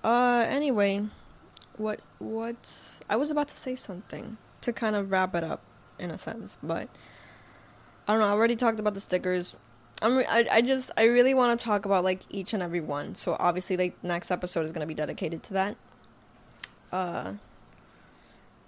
Uh 0.03 0.45
anyway, 0.47 1.05
what 1.77 2.01
what 2.19 2.99
I 3.09 3.15
was 3.15 3.31
about 3.31 3.47
to 3.49 3.57
say 3.57 3.75
something 3.75 4.37
to 4.61 4.73
kind 4.73 4.95
of 4.95 5.11
wrap 5.11 5.35
it 5.35 5.43
up 5.43 5.61
in 5.97 6.11
a 6.11 6.17
sense, 6.17 6.57
but 6.61 6.89
I 8.07 8.13
don't 8.13 8.21
know. 8.21 8.27
I 8.27 8.31
already 8.31 8.55
talked 8.55 8.79
about 8.79 8.93
the 8.93 9.01
stickers. 9.01 9.55
I'm 10.01 10.17
re- 10.17 10.25
I, 10.25 10.45
I 10.51 10.61
just 10.61 10.91
I 10.97 11.03
really 11.03 11.33
want 11.33 11.59
to 11.59 11.63
talk 11.63 11.85
about 11.85 12.03
like 12.03 12.21
each 12.29 12.53
and 12.53 12.63
every 12.63 12.81
one. 12.81 13.15
So 13.15 13.35
obviously 13.39 13.77
like 13.77 14.01
next 14.03 14.31
episode 14.31 14.65
is 14.65 14.71
going 14.71 14.81
to 14.81 14.87
be 14.87 14.93
dedicated 14.93 15.43
to 15.43 15.53
that. 15.53 15.77
Uh 16.91 17.33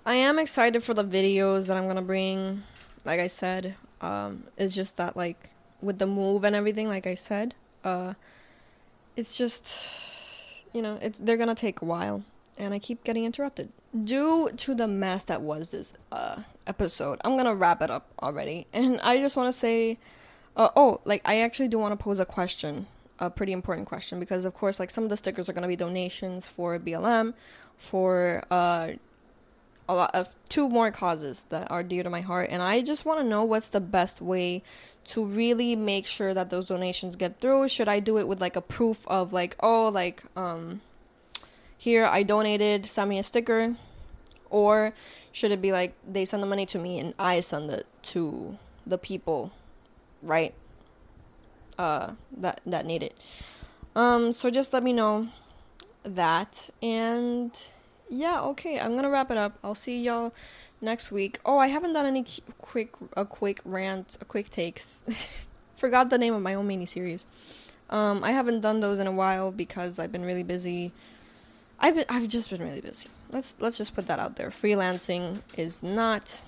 I 0.06 0.16
am 0.16 0.40
excited 0.40 0.84
for 0.84 0.96
the 0.96 1.04
videos 1.04 1.68
that 1.68 1.78
I'm 1.78 1.84
going 1.84 1.96
to 1.96 2.02
bring. 2.02 2.64
Like 3.06 3.20
I 3.20 3.28
said, 3.28 3.76
um, 4.02 4.44
it's 4.58 4.76
just 4.76 4.98
that 4.98 5.16
like 5.16 5.50
with 5.82 6.00
the 6.00 6.08
move 6.08 6.44
and 6.44 6.56
everything, 6.56 6.88
like 6.88 7.08
I 7.08 7.16
said, 7.16 7.56
uh, 7.84 8.16
it's 9.16 9.38
just 9.38 9.68
you 10.74 10.82
know 10.82 10.98
it's 11.02 11.20
they're 11.20 11.38
gonna 11.38 11.56
take 11.56 11.82
a 11.82 11.86
while, 11.86 12.24
and 12.58 12.74
I 12.74 12.80
keep 12.80 13.04
getting 13.04 13.26
interrupted 13.26 13.70
due 14.04 14.50
to 14.56 14.74
the 14.74 14.88
mess 14.88 15.26
that 15.26 15.42
was 15.42 15.70
this 15.70 15.94
uh, 16.12 16.42
episode. 16.66 17.20
I'm 17.24 17.38
gonna 17.38 17.56
wrap 17.56 17.82
it 17.82 17.92
up 17.92 18.08
already, 18.22 18.68
and 18.74 19.00
I 19.02 19.20
just 19.20 19.36
want 19.36 19.54
to 19.54 19.58
say, 19.58 20.00
uh, 20.58 20.70
oh, 20.76 21.02
like 21.06 21.22
I 21.26 21.40
actually 21.40 21.68
do 21.68 21.78
want 21.78 21.98
to 21.98 22.04
pose 22.04 22.20
a 22.20 22.26
question, 22.26 22.88
a 23.20 23.30
pretty 23.30 23.54
important 23.54 23.88
question, 23.88 24.20
because 24.20 24.46
of 24.46 24.54
course, 24.54 24.80
like 24.80 24.90
some 24.90 25.04
of 25.04 25.10
the 25.10 25.18
stickers 25.18 25.48
are 25.48 25.54
gonna 25.54 25.68
be 25.68 25.76
donations 25.76 26.48
for 26.48 26.80
BLM, 26.80 27.34
for 27.78 28.44
uh 28.50 28.92
a 29.92 29.94
lot 29.94 30.12
of 30.14 30.36
two 30.48 30.70
more 30.70 30.90
causes 30.92 31.46
that 31.50 31.70
are 31.70 31.84
dear 31.84 32.04
to 32.04 32.10
my 32.10 32.22
heart 32.22 32.48
and 32.50 32.62
i 32.62 32.82
just 32.82 33.06
want 33.06 33.20
to 33.20 33.26
know 33.26 33.44
what's 33.44 33.70
the 33.70 33.82
best 33.82 34.22
way 34.22 34.64
to 35.04 35.26
really 35.26 35.76
make 35.76 36.06
sure 36.06 36.34
that 36.34 36.50
those 36.50 36.68
donations 36.68 37.16
get 37.16 37.40
through. 37.40 37.68
Should 37.68 37.88
i 37.88 38.00
do 38.00 38.18
it 38.18 38.28
with 38.28 38.40
like 38.40 38.56
a 38.56 38.62
proof 38.62 39.08
of 39.08 39.34
like 39.34 39.56
oh 39.62 39.90
like 39.90 40.24
um 40.36 40.82
here 41.78 42.06
i 42.06 42.24
donated 42.24 42.86
send 42.86 43.10
me 43.10 43.20
a 43.20 43.24
sticker? 43.24 43.76
Or 44.50 44.94
should 45.32 45.52
it 45.52 45.62
be 45.62 45.72
like 45.72 45.94
they 46.08 46.26
send 46.26 46.44
the 46.44 46.48
money 46.48 46.66
to 46.68 46.80
me 46.80 47.00
and 47.00 47.14
i 47.18 47.40
send 47.42 47.72
it 47.72 47.88
to 48.04 48.58
the 48.86 48.98
people 48.98 49.52
right 50.22 50.54
uh 51.78 52.12
that 52.38 52.62
that 52.66 52.86
need 52.86 53.04
it? 53.04 53.18
Um 53.96 54.34
so 54.34 54.50
just 54.50 54.74
let 54.74 54.84
me 54.84 54.94
know 54.94 55.30
that 56.04 56.70
and 56.82 57.52
yeah, 58.12 58.42
okay. 58.42 58.80
I'm 58.80 58.96
gonna 58.96 59.10
wrap 59.10 59.32
it 59.32 59.38
up. 59.38 59.58
I'll 59.64 59.74
see 59.74 60.02
y'all 60.02 60.34
next 60.82 61.12
week. 61.12 61.40
Oh, 61.46 61.58
I 61.58 61.68
haven't 61.68 61.94
done 61.94 62.06
any 62.06 62.26
quick 62.58 62.94
a 63.16 63.26
quick 63.26 63.62
rant, 63.64 64.18
a 64.20 64.26
quick 64.26 64.50
takes. 64.50 65.04
Forgot 65.76 66.10
the 66.10 66.18
name 66.18 66.34
of 66.34 66.42
my 66.42 66.54
own 66.54 66.68
mini 66.68 66.86
series. 66.86 67.26
Um, 67.90 68.24
I 68.24 68.32
haven't 68.32 68.60
done 68.60 68.82
those 68.82 69.00
in 69.00 69.08
a 69.08 69.12
while 69.12 69.52
because 69.52 69.98
I've 69.98 70.12
been 70.12 70.26
really 70.26 70.44
busy. 70.44 70.92
I've 71.80 71.96
been 71.96 72.06
I've 72.10 72.28
just 72.28 72.50
been 72.50 72.62
really 72.62 72.82
busy. 72.82 73.08
Let's 73.32 73.56
let's 73.60 73.78
just 73.78 73.96
put 73.96 74.08
that 74.08 74.20
out 74.20 74.36
there. 74.36 74.50
Freelancing 74.50 75.42
is 75.56 75.82
not 75.82 76.42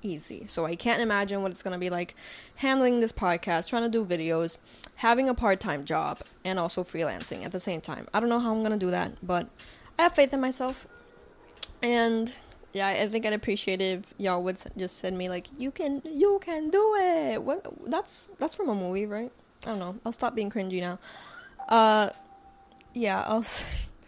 easy. 0.00 0.46
So 0.46 0.64
I 0.64 0.76
can't 0.76 1.02
imagine 1.02 1.42
what 1.42 1.52
it's 1.52 1.62
going 1.62 1.74
to 1.74 1.78
be 1.78 1.90
like 1.90 2.16
handling 2.56 3.00
this 3.00 3.12
podcast, 3.12 3.68
trying 3.68 3.82
to 3.82 3.88
do 3.88 4.04
videos, 4.04 4.58
having 4.96 5.28
a 5.28 5.34
part-time 5.34 5.84
job 5.84 6.20
and 6.44 6.58
also 6.58 6.82
freelancing 6.82 7.44
at 7.44 7.52
the 7.52 7.60
same 7.60 7.80
time. 7.80 8.08
I 8.12 8.18
don't 8.18 8.28
know 8.28 8.40
how 8.40 8.52
I'm 8.52 8.60
going 8.60 8.72
to 8.72 8.84
do 8.84 8.90
that, 8.90 9.12
but 9.24 9.48
I 9.98 10.02
have 10.02 10.14
faith 10.14 10.32
in 10.32 10.40
myself 10.40 10.88
and 11.82 12.34
yeah, 12.72 12.88
I 12.88 13.08
think 13.08 13.26
I'd 13.26 13.32
appreciate 13.32 13.80
if 13.80 14.14
y'all 14.16 14.42
would 14.42 14.58
just 14.76 14.98
send 14.98 15.18
me 15.18 15.28
like, 15.28 15.48
"You 15.58 15.70
can, 15.70 16.00
you 16.04 16.40
can 16.42 16.70
do 16.70 16.96
it." 16.96 17.42
What? 17.42 17.66
That's 17.90 18.30
that's 18.38 18.54
from 18.54 18.68
a 18.68 18.74
movie, 18.74 19.06
right? 19.06 19.30
I 19.64 19.70
don't 19.70 19.78
know. 19.78 19.96
I'll 20.04 20.12
stop 20.12 20.34
being 20.34 20.50
cringy 20.50 20.80
now. 20.80 20.98
Uh, 21.68 22.10
yeah. 22.94 23.22
I'll. 23.26 23.44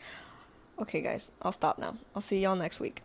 okay, 0.81 1.01
guys. 1.01 1.31
I'll 1.43 1.53
stop 1.53 1.79
now. 1.79 1.97
I'll 2.15 2.23
see 2.23 2.41
y'all 2.41 2.57
next 2.57 2.81
week. 2.81 3.03